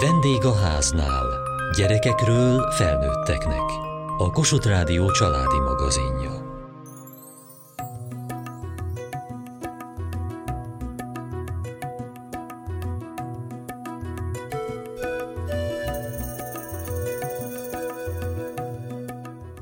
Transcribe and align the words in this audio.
Vendég 0.00 0.44
a 0.44 0.54
háznál. 0.54 1.26
Gyerekekről 1.76 2.70
felnőtteknek. 2.70 3.62
A 4.18 4.30
Kossuth 4.30 4.66
Rádió 4.66 5.10
családi 5.10 5.58
magazinja. 5.58 6.30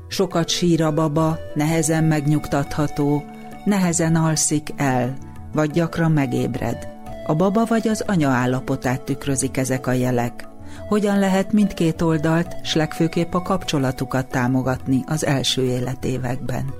Sokat 0.07 0.49
sír 0.49 0.83
a 0.83 0.93
baba, 0.93 1.37
nehezen 1.53 2.03
megnyugtatható, 2.03 3.23
nehezen 3.65 4.15
alszik 4.15 4.69
el, 4.75 5.17
vagy 5.53 5.71
gyakran 5.71 6.11
megébred. 6.11 6.92
A 7.25 7.35
baba 7.35 7.65
vagy 7.65 7.87
az 7.87 8.03
anya 8.07 8.29
állapotát 8.29 9.01
tükrözik 9.01 9.57
ezek 9.57 9.87
a 9.87 9.91
jelek. 9.91 10.47
Hogyan 10.87 11.19
lehet 11.19 11.51
mindkét 11.51 12.01
oldalt, 12.01 12.55
s 12.63 12.75
legfőképp 12.75 13.33
a 13.33 13.41
kapcsolatukat 13.41 14.27
támogatni 14.27 15.03
az 15.05 15.25
első 15.25 15.63
életévekben? 15.63 16.73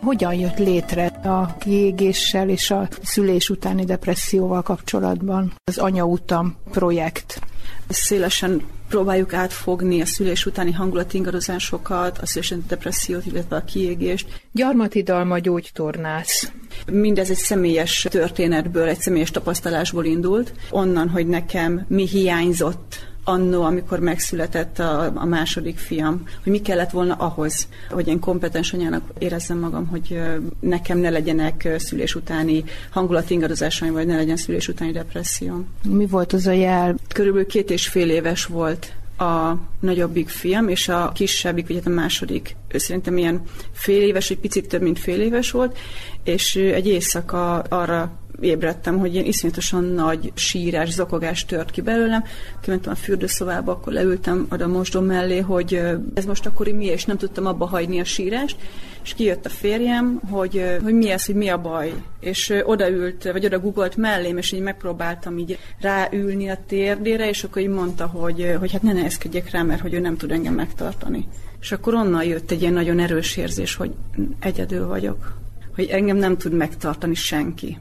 Hogyan 0.00 0.34
jött 0.34 0.58
létre 0.58 1.06
a 1.06 1.56
kiégéssel 1.56 2.48
és 2.48 2.70
a 2.70 2.88
szülés 3.02 3.50
utáni 3.50 3.84
depresszióval 3.84 4.62
kapcsolatban 4.62 5.52
az 5.64 5.78
anyautam 5.78 6.56
projekt? 6.70 7.40
Szélesen 7.88 8.62
próbáljuk 8.90 9.32
átfogni 9.32 10.00
a 10.00 10.06
szülés 10.06 10.46
utáni 10.46 10.72
hangulatingadozásokat, 10.72 12.18
a 12.18 12.26
szülés 12.26 12.54
depressziót, 12.68 13.26
illetve 13.26 13.56
a 13.56 13.64
kiégést. 13.64 14.42
Gyarmati 14.52 15.02
Dalma 15.02 15.38
gyógytornász. 15.38 16.52
Mindez 16.92 17.30
egy 17.30 17.36
személyes 17.36 18.06
történetből, 18.10 18.88
egy 18.88 19.00
személyes 19.00 19.30
tapasztalásból 19.30 20.04
indult, 20.04 20.52
onnan, 20.70 21.08
hogy 21.08 21.26
nekem 21.26 21.84
mi 21.88 22.06
hiányzott 22.06 23.09
annó, 23.24 23.62
amikor 23.62 23.98
megszületett 23.98 24.78
a, 24.78 25.12
a 25.14 25.24
második 25.24 25.78
fiam, 25.78 26.22
hogy 26.42 26.52
mi 26.52 26.60
kellett 26.60 26.90
volna 26.90 27.14
ahhoz, 27.14 27.68
hogy 27.90 28.08
én 28.08 28.20
kompetens 28.20 28.72
anyának 28.72 29.02
érezzem 29.18 29.58
magam, 29.58 29.86
hogy 29.86 30.20
nekem 30.60 30.98
ne 30.98 31.10
legyenek 31.10 31.68
szülés 31.78 32.14
utáni 32.14 32.64
hangulatingadozásaim, 32.90 33.92
vagy 33.92 34.06
ne 34.06 34.16
legyen 34.16 34.36
szülés 34.36 34.68
utáni 34.68 34.92
depresszióm. 34.92 35.66
Mi 35.88 36.06
volt 36.06 36.32
az 36.32 36.46
a 36.46 36.52
jel? 36.52 36.94
Körülbelül 37.14 37.46
két 37.46 37.70
és 37.70 37.88
fél 37.88 38.10
éves 38.10 38.44
volt 38.44 38.92
a 39.18 39.56
nagyobbik 39.80 40.28
fiam, 40.28 40.68
és 40.68 40.88
a 40.88 41.12
kisebbik, 41.14 41.66
vagy 41.66 41.76
hát 41.76 41.86
a 41.86 41.90
második, 41.90 42.56
ő 42.68 42.78
szerintem 42.78 43.16
ilyen 43.16 43.42
fél 43.72 44.02
éves, 44.02 44.30
egy 44.30 44.38
picit 44.38 44.68
több, 44.68 44.82
mint 44.82 44.98
fél 44.98 45.20
éves 45.20 45.50
volt, 45.50 45.78
és 46.24 46.56
egy 46.56 46.86
éjszaka 46.86 47.58
arra 47.58 48.12
ébredtem, 48.40 48.98
hogy 48.98 49.14
ilyen 49.14 49.24
iszonyatosan 49.24 49.84
nagy 49.84 50.32
sírás, 50.34 50.90
zokogás 50.90 51.44
tört 51.44 51.70
ki 51.70 51.80
belőlem. 51.80 52.24
Kimentem 52.60 52.92
a 52.92 52.96
fürdőszobába, 52.96 53.72
akkor 53.72 53.92
leültem 53.92 54.46
oda 54.50 54.64
a 54.64 54.68
mosdó 54.68 55.00
mellé, 55.00 55.38
hogy 55.38 55.80
ez 56.14 56.24
most 56.24 56.46
akkor 56.46 56.66
mi, 56.66 56.84
és 56.84 57.04
nem 57.04 57.16
tudtam 57.16 57.46
abba 57.46 57.66
hagyni 57.66 58.00
a 58.00 58.04
sírást, 58.04 58.56
és 59.02 59.14
kijött 59.14 59.46
a 59.46 59.48
férjem, 59.48 60.20
hogy, 60.30 60.78
hogy 60.82 60.94
mi 60.94 61.10
ez, 61.10 61.24
hogy 61.24 61.34
mi 61.34 61.48
a 61.48 61.60
baj. 61.60 61.92
És 62.20 62.52
odaült, 62.64 63.32
vagy 63.32 63.44
oda 63.44 63.58
googolt 63.58 63.96
mellém, 63.96 64.36
és 64.36 64.52
így 64.52 64.60
megpróbáltam 64.60 65.38
így 65.38 65.58
ráülni 65.80 66.48
a 66.48 66.58
térdére, 66.66 67.28
és 67.28 67.44
akkor 67.44 67.62
így 67.62 67.68
mondta, 67.68 68.06
hogy, 68.06 68.56
hogy 68.58 68.72
hát 68.72 68.82
ne 68.82 68.92
nehezkedjek 68.92 69.50
rá, 69.50 69.62
mert 69.62 69.80
hogy 69.80 69.94
ő 69.94 70.00
nem 70.00 70.16
tud 70.16 70.30
engem 70.30 70.54
megtartani. 70.54 71.28
És 71.60 71.72
akkor 71.72 71.94
onnan 71.94 72.24
jött 72.24 72.50
egy 72.50 72.60
ilyen 72.60 72.72
nagyon 72.72 72.98
erős 72.98 73.36
érzés, 73.36 73.74
hogy 73.74 73.94
egyedül 74.40 74.86
vagyok, 74.86 75.38
hogy 75.74 75.86
engem 75.86 76.16
nem 76.16 76.36
tud 76.36 76.52
megtartani 76.52 77.14
senki 77.14 77.78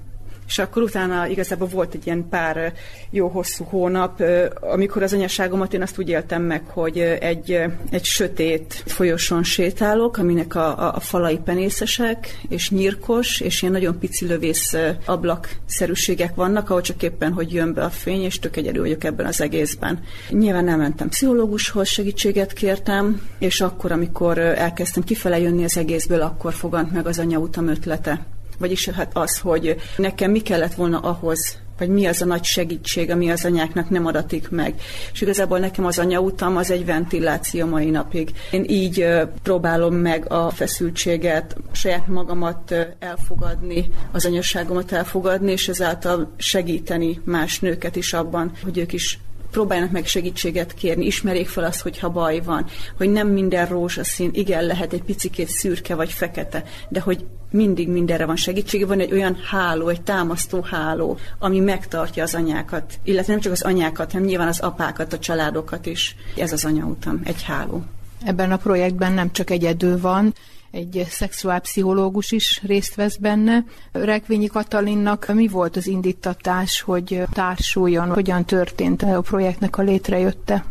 és 0.50 0.58
akkor 0.58 0.82
utána 0.82 1.28
igazából 1.28 1.68
volt 1.68 1.94
egy 1.94 2.06
ilyen 2.06 2.30
pár 2.30 2.74
jó 3.10 3.28
hosszú 3.28 3.64
hónap, 3.64 4.24
amikor 4.62 5.04
az 5.04 5.14
anyaságomat 5.14 5.74
én 5.74 5.82
azt 5.82 6.00
úgy 6.00 6.10
éltem 6.10 6.42
meg, 6.42 6.64
hogy 6.66 7.00
egy, 7.00 7.60
egy 7.90 8.04
sötét 8.04 8.84
folyosón 8.86 9.44
sétálok, 9.44 10.18
aminek 10.18 10.56
a, 10.56 10.80
a, 10.80 10.96
a 10.96 11.00
falai 11.00 11.38
penészesek, 11.38 12.42
és 12.48 12.70
nyírkos, 12.70 13.40
és 13.40 13.62
ilyen 13.62 13.74
nagyon 13.74 14.00
pici 14.00 14.26
lövész 14.26 14.76
ablakszerűségek 15.06 16.36
vannak, 16.36 16.70
ahol 16.70 16.82
csak 16.82 17.04
éppen, 17.04 17.34
hogy 17.34 17.54
jön 17.54 17.74
be 17.74 17.84
a 17.84 17.90
fény, 17.90 18.22
és 18.22 18.40
tök 18.40 18.56
egyedül 18.56 18.82
vagyok 18.82 19.04
ebben 19.04 19.26
az 19.26 19.42
egészben. 19.42 20.00
Nyilván 20.30 20.64
nem 20.64 20.80
mentem 20.80 21.10
pszichológushoz, 21.10 21.88
segítséget 21.88 22.54
kértem, 22.54 23.22
és 23.40 23.62
akkor, 23.62 23.92
amikor 23.92 24.38
elkezdtem 24.38 25.04
kifele 25.04 25.40
jönni 25.40 25.64
az 25.64 25.78
egészből, 25.78 26.22
akkor 26.22 26.54
fogant 26.54 26.92
meg 26.92 27.08
az 27.08 27.20
anyautam 27.20 27.68
ötlete 27.68 28.26
vagyis 28.60 28.90
hát 28.90 29.18
az, 29.18 29.40
hogy 29.40 29.76
nekem 29.98 30.32
mi 30.32 30.40
kellett 30.40 30.74
volna 30.74 31.00
ahhoz, 31.00 31.58
vagy 31.80 31.90
mi 31.90 32.06
az 32.06 32.22
a 32.22 32.26
nagy 32.26 32.44
segítség, 32.44 33.10
ami 33.10 33.32
az 33.32 33.46
anyáknak 33.46 33.90
nem 33.90 34.06
adatik 34.06 34.50
meg. 34.50 34.74
És 35.14 35.22
igazából 35.22 35.60
nekem 35.60 35.86
az 35.86 36.00
anyautam 36.00 36.58
az 36.58 36.72
egy 36.72 36.86
ventiláció 36.86 37.68
mai 37.68 37.90
napig. 37.90 38.32
Én 38.52 38.66
így 38.68 39.08
próbálom 39.44 39.96
meg 39.96 40.32
a 40.32 40.50
feszültséget, 40.50 41.56
saját 41.72 42.08
magamat 42.08 42.76
elfogadni, 43.00 43.90
az 44.12 44.26
anyasságomat 44.26 44.92
elfogadni, 44.92 45.52
és 45.52 45.68
ezáltal 45.68 46.34
segíteni 46.38 47.22
más 47.24 47.60
nőket 47.60 47.96
is 47.96 48.14
abban, 48.14 48.52
hogy 48.64 48.78
ők 48.78 48.94
is 48.94 49.20
próbáljanak 49.52 49.92
meg 49.92 50.06
segítséget 50.06 50.74
kérni, 50.74 51.06
ismerjék 51.06 51.48
fel 51.48 51.64
azt, 51.64 51.82
hogyha 51.82 52.10
baj 52.10 52.40
van, 52.40 52.66
hogy 52.98 53.10
nem 53.10 53.28
minden 53.28 53.66
rózsaszín, 53.66 54.30
igen, 54.34 54.66
lehet 54.66 54.94
egy 54.94 55.04
picikét 55.04 55.48
szürke 55.48 55.96
vagy 55.96 56.12
fekete, 56.12 56.64
de 56.90 57.00
hogy 57.00 57.26
mindig 57.52 57.90
mindenre 57.90 58.26
van 58.26 58.36
segítség, 58.36 58.88
van 58.88 59.00
egy 59.00 59.14
olyan 59.14 59.38
háló, 59.52 59.88
egy 59.88 60.02
támasztó 60.02 60.62
háló, 60.62 61.18
ami 61.40 61.60
megtartja 61.60 62.24
az 62.24 62.36
anyákat, 62.36 63.00
illetve 63.04 63.32
nem 63.32 63.42
csak 63.42 63.52
az 63.52 63.62
anyákat, 63.62 64.12
hanem 64.12 64.28
nyilván 64.28 64.48
az 64.48 64.60
apákat, 64.60 65.14
a 65.14 65.20
családokat 65.20 65.86
is. 65.86 66.16
Ez 66.38 66.52
az 66.52 66.66
anyautam, 66.66 67.22
egy 67.24 67.44
háló. 67.44 67.84
Ebben 68.26 68.52
a 68.52 68.58
projektben 68.58 69.14
nem 69.14 69.32
csak 69.32 69.50
egyedül 69.50 70.00
van, 70.00 70.34
egy 70.72 71.06
szexuálpszichológus 71.10 72.32
is 72.32 72.62
részt 72.64 72.96
vesz 72.96 73.18
benne. 73.18 73.64
Rekvényi 73.92 74.48
Katalinnak 74.48 75.34
mi 75.34 75.48
volt 75.48 75.76
az 75.76 75.88
indítatás, 75.88 76.82
hogy 76.82 77.24
társuljon, 77.34 78.14
hogyan 78.14 78.46
történt 78.46 79.04
a 79.04 79.22
projektnek 79.22 79.78
a 79.78 79.82
létrejötte? 79.82 80.66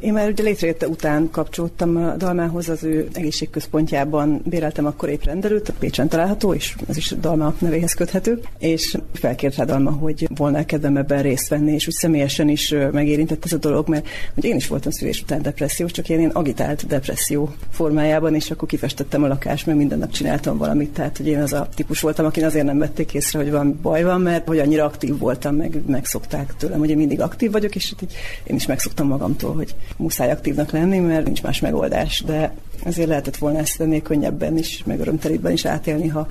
Én 0.00 0.12
már 0.12 0.28
ugye 0.28 0.42
létrejötte 0.42 0.88
után 0.88 1.30
kapcsolódtam 1.30 1.96
a 1.96 2.16
Dalmához, 2.16 2.68
az 2.68 2.84
ő 2.84 3.08
egészségközpontjában 3.12 4.42
béreltem 4.44 4.86
akkor 4.86 5.08
épp 5.08 5.22
rendelőt, 5.22 5.72
Pécsen 5.78 6.08
található, 6.08 6.54
és 6.54 6.74
ez 6.88 6.96
is 6.96 7.14
Dalma 7.20 7.54
nevéhez 7.58 7.92
köthető, 7.92 8.40
és 8.58 8.96
felkért 9.12 9.56
rá 9.56 9.64
Dalma, 9.64 9.90
hogy 9.90 10.28
volna 10.36 10.64
kedvem 10.64 10.96
ebben 10.96 11.22
részt 11.22 11.48
venni, 11.48 11.72
és 11.72 11.86
úgy 11.86 11.92
személyesen 11.92 12.48
is 12.48 12.74
megérintett 12.92 13.44
ez 13.44 13.52
a 13.52 13.56
dolog, 13.56 13.88
mert 13.88 14.08
hogy 14.34 14.44
én 14.44 14.56
is 14.56 14.66
voltam 14.66 14.90
szülés 14.90 15.22
után 15.22 15.42
depressziós, 15.42 15.90
csak 15.90 16.08
én, 16.08 16.20
én 16.20 16.28
agitált 16.28 16.86
depresszió 16.86 17.54
formájában, 17.70 18.34
és 18.34 18.50
akkor 18.50 18.68
kifestettem 18.68 19.22
a 19.22 19.26
lakást, 19.26 19.66
mert 19.66 19.78
minden 19.78 19.98
nap 19.98 20.10
csináltam 20.10 20.58
valamit, 20.58 20.90
tehát 20.90 21.16
hogy 21.16 21.26
én 21.26 21.42
az 21.42 21.52
a 21.52 21.68
típus 21.74 22.00
voltam, 22.00 22.26
aki 22.26 22.42
azért 22.42 22.64
nem 22.66 22.78
vették 22.78 23.14
észre, 23.14 23.38
hogy 23.38 23.50
van 23.50 23.78
baj 23.82 24.02
van, 24.02 24.20
mert 24.20 24.48
hogy 24.48 24.58
annyira 24.58 24.84
aktív 24.84 25.18
voltam, 25.18 25.54
meg 25.54 25.82
megszokták 25.86 26.54
tőlem, 26.56 26.78
hogy 26.78 26.90
én 26.90 26.96
mindig 26.96 27.20
aktív 27.20 27.50
vagyok, 27.50 27.74
és 27.74 27.94
így 28.02 28.14
én 28.44 28.56
is 28.56 28.66
megszoktam 28.66 29.06
magamtól, 29.06 29.54
hogy 29.54 29.74
muszáj 29.96 30.30
aktívnak 30.30 30.70
lenni, 30.70 30.98
mert 30.98 31.24
nincs 31.24 31.42
más 31.42 31.60
megoldás, 31.60 32.20
de 32.20 32.52
azért 32.84 33.08
lehetett 33.08 33.36
volna 33.36 33.58
ezt 33.58 33.80
ennél 33.80 34.02
könnyebben 34.02 34.58
is, 34.58 34.82
meg 34.84 35.00
örömtelítben 35.00 35.52
is 35.52 35.64
átélni, 35.64 36.08
ha 36.08 36.26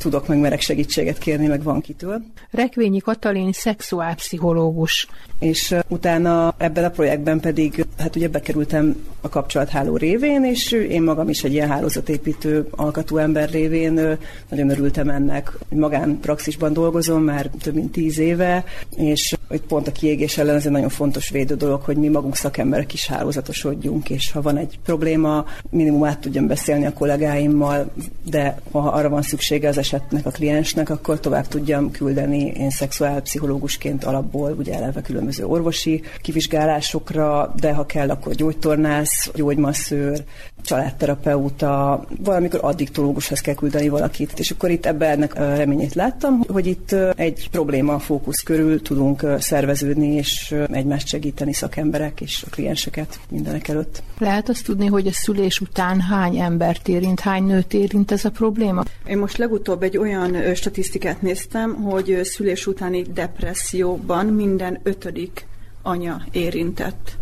tudok 0.00 0.26
meg 0.26 0.38
merek 0.38 0.60
segítséget 0.60 1.18
kérni, 1.18 1.46
meg 1.46 1.62
van 1.62 1.80
kitől. 1.80 2.22
Rekvényi 2.50 2.98
Katalin 2.98 3.52
szexuálpszichológus. 3.52 5.06
És 5.38 5.74
utána 5.88 6.54
ebben 6.58 6.84
a 6.84 6.90
projektben 6.90 7.40
pedig, 7.40 7.86
hát 7.98 8.16
ugye 8.16 8.28
bekerültem 8.28 9.06
a 9.20 9.28
kapcsolatháló 9.28 9.96
révén, 9.96 10.44
és 10.44 10.72
én 10.72 11.02
magam 11.02 11.28
is 11.28 11.44
egy 11.44 11.52
ilyen 11.52 11.68
hálózatépítő 11.68 12.66
alkatú 12.70 13.16
ember 13.16 13.50
révén 13.50 14.18
nagyon 14.48 14.70
örültem 14.70 15.08
ennek. 15.08 15.52
Magánpraxisban 15.68 16.72
dolgozom 16.72 17.22
már 17.22 17.50
több 17.62 17.74
mint 17.74 17.92
tíz 17.92 18.18
éve, 18.18 18.64
és 18.96 19.34
hogy 19.48 19.60
pont 19.60 19.88
a 19.88 19.92
kiégés 19.92 20.38
ellen 20.38 20.56
ez 20.56 20.66
egy 20.66 20.72
nagyon 20.72 20.88
fontos 20.88 21.30
védő 21.30 21.54
dolog, 21.54 21.82
hogy 21.82 21.96
mi 21.96 22.08
magunk 22.08 22.36
szakemberek 22.36 22.92
is 22.92 23.06
hálózatosodjunk, 23.06 24.10
és 24.10 24.32
ha 24.32 24.42
van 24.42 24.56
egy 24.56 24.78
probléma, 24.84 25.44
minimum 25.70 26.04
át 26.04 26.18
tudjam 26.18 26.46
beszélni 26.46 26.86
a 26.86 26.92
kollégáimmal, 26.92 27.90
de 28.30 28.60
ha 28.70 28.78
arra 28.78 29.08
van 29.08 29.22
szüksége 29.22 29.68
az 29.68 29.78
esetnek 29.92 30.26
a 30.26 30.30
kliensnek, 30.30 30.90
akkor 30.90 31.20
tovább 31.20 31.46
tudjam 31.46 31.90
küldeni 31.90 32.46
én 32.46 32.70
szexuálpszichológusként 32.70 34.04
alapból, 34.04 34.54
ugye 34.58 34.74
eleve 34.74 35.00
különböző 35.02 35.44
orvosi 35.44 36.02
kivizsgálásokra, 36.22 37.54
de 37.60 37.72
ha 37.72 37.86
kell, 37.86 38.10
akkor 38.10 38.34
gyógytornász, 38.34 39.30
gyógymasszőr, 39.34 40.24
családterapeuta, 40.70 42.04
valamikor 42.24 42.60
addiktológushoz 42.62 43.40
kell 43.40 43.54
küldeni 43.54 43.88
valakit. 43.88 44.38
És 44.38 44.50
akkor 44.50 44.70
itt 44.70 44.86
ebben 44.86 45.10
ennek 45.10 45.34
reményét 45.34 45.94
láttam, 45.94 46.42
hogy 46.48 46.66
itt 46.66 46.92
egy 47.14 47.48
probléma 47.50 47.98
fókusz 47.98 48.40
körül 48.40 48.82
tudunk 48.82 49.26
szerveződni, 49.38 50.14
és 50.14 50.54
egymást 50.70 51.06
segíteni 51.06 51.52
szakemberek 51.52 52.20
és 52.20 52.44
a 52.46 52.50
klienseket 52.50 53.20
mindenek 53.30 53.68
előtt. 53.68 54.02
Lehet 54.18 54.48
azt 54.48 54.64
tudni, 54.64 54.86
hogy 54.86 55.06
a 55.06 55.12
szülés 55.12 55.60
után 55.60 56.00
hány 56.00 56.38
embert 56.38 56.88
érint, 56.88 57.20
hány 57.20 57.44
nőt 57.44 57.74
érint 57.74 58.10
ez 58.10 58.24
a 58.24 58.30
probléma? 58.30 58.82
Én 59.06 59.18
most 59.18 59.36
legutóbb 59.36 59.82
egy 59.82 59.98
olyan 59.98 60.54
statisztikát 60.54 61.22
néztem, 61.22 61.74
hogy 61.74 62.20
szülés 62.22 62.66
utáni 62.66 63.02
depresszióban 63.02 64.26
minden 64.26 64.80
ötödik 64.82 65.48
anya 65.82 66.22
érintett. 66.30 67.18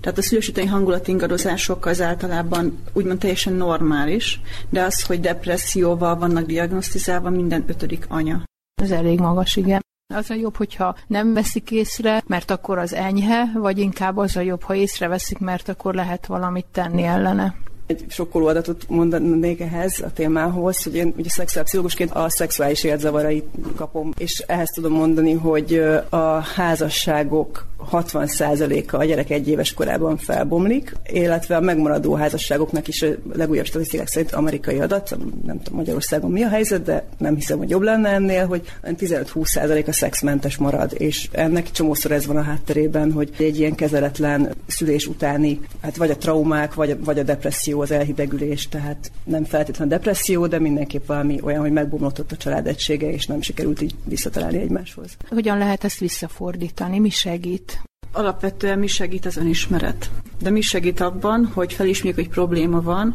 Tehát 0.00 0.18
a 0.18 0.22
szülés 0.22 0.48
utáni 0.48 0.66
hangulatingadozások 0.66 1.86
az 1.86 2.00
általában 2.00 2.78
úgymond 2.92 3.18
teljesen 3.18 3.52
normális, 3.52 4.40
de 4.68 4.82
az, 4.82 5.02
hogy 5.02 5.20
depresszióval 5.20 6.16
vannak 6.16 6.46
diagnosztizálva 6.46 7.30
minden 7.30 7.64
ötödik 7.66 8.04
anya. 8.08 8.42
Ez 8.82 8.90
elég 8.90 9.18
magas, 9.18 9.56
igen. 9.56 9.80
Az 10.14 10.30
a 10.30 10.34
jobb, 10.34 10.56
hogyha 10.56 10.96
nem 11.06 11.32
veszik 11.32 11.70
észre, 11.70 12.22
mert 12.26 12.50
akkor 12.50 12.78
az 12.78 12.92
enyhe, 12.92 13.52
vagy 13.54 13.78
inkább 13.78 14.16
az 14.16 14.36
a 14.36 14.40
jobb, 14.40 14.62
ha 14.62 14.74
észreveszik, 14.74 15.38
mert 15.38 15.68
akkor 15.68 15.94
lehet 15.94 16.26
valamit 16.26 16.66
tenni 16.72 17.02
ellene 17.02 17.54
egy 17.86 18.04
sokkoló 18.08 18.46
adatot 18.46 18.84
mondanék 18.88 19.60
ehhez 19.60 20.00
a 20.04 20.12
témához, 20.12 20.82
hogy 20.82 20.94
én 20.94 21.14
ugye 21.16 21.30
szexuálpszichológusként 21.30 22.10
a 22.10 22.30
szexuális 22.30 22.84
élzavarait 22.84 23.44
kapom, 23.76 24.12
és 24.18 24.44
ehhez 24.46 24.68
tudom 24.74 24.92
mondani, 24.92 25.32
hogy 25.32 25.82
a 26.08 26.40
házasságok 26.40 27.66
60%-a 27.90 28.96
a 28.96 29.04
gyerek 29.04 29.30
egy 29.30 29.48
éves 29.48 29.74
korában 29.74 30.16
felbomlik, 30.16 30.96
illetve 31.12 31.56
a 31.56 31.60
megmaradó 31.60 32.14
házasságoknak 32.14 32.88
is 32.88 33.02
a 33.02 33.08
legújabb 33.32 33.66
statisztikák 33.66 34.06
szerint 34.06 34.32
amerikai 34.32 34.80
adat, 34.80 35.16
nem 35.44 35.62
tudom 35.62 35.78
Magyarországon 35.78 36.30
mi 36.30 36.42
a 36.42 36.48
helyzet, 36.48 36.82
de 36.82 37.04
nem 37.18 37.34
hiszem, 37.34 37.58
hogy 37.58 37.70
jobb 37.70 37.82
lenne 37.82 38.08
ennél, 38.08 38.46
hogy 38.46 38.62
15-20% 38.84 39.88
a 39.88 39.92
szexmentes 39.92 40.56
marad, 40.56 40.94
és 40.98 41.28
ennek 41.32 41.70
csomószor 41.70 42.12
ez 42.12 42.26
van 42.26 42.36
a 42.36 42.42
hátterében, 42.42 43.12
hogy 43.12 43.30
egy 43.38 43.58
ilyen 43.58 43.74
kezeletlen 43.74 44.54
szülés 44.66 45.06
utáni, 45.06 45.60
hát 45.82 45.96
vagy 45.96 46.10
a 46.10 46.16
traumák, 46.16 46.74
vagy 46.74 46.90
a, 46.90 46.96
vagy 47.04 47.18
a 47.18 47.22
depresszió, 47.22 47.71
az 47.80 47.90
elhidegülés, 47.90 48.68
tehát 48.68 49.12
nem 49.24 49.44
feltétlenül 49.44 49.96
depresszió, 49.96 50.46
de 50.46 50.58
mindenképp 50.58 51.06
valami 51.06 51.40
olyan, 51.42 51.60
hogy 51.60 51.72
megbomlott 51.72 52.32
a 52.32 52.36
család 52.36 52.66
egysége, 52.66 53.10
és 53.10 53.26
nem 53.26 53.40
sikerült 53.40 53.82
így 53.82 53.94
visszatalálni 54.04 54.58
egymáshoz. 54.58 55.16
Hogyan 55.28 55.58
lehet 55.58 55.84
ezt 55.84 55.98
visszafordítani? 55.98 56.98
Mi 56.98 57.10
segít? 57.10 57.82
Alapvetően 58.12 58.78
mi 58.78 58.86
segít 58.86 59.26
az 59.26 59.36
önismeret. 59.36 60.10
De 60.40 60.50
mi 60.50 60.60
segít 60.60 61.00
abban, 61.00 61.50
hogy 61.54 61.72
felismerjük, 61.72 62.18
hogy 62.18 62.28
probléma 62.28 62.82
van, 62.82 63.14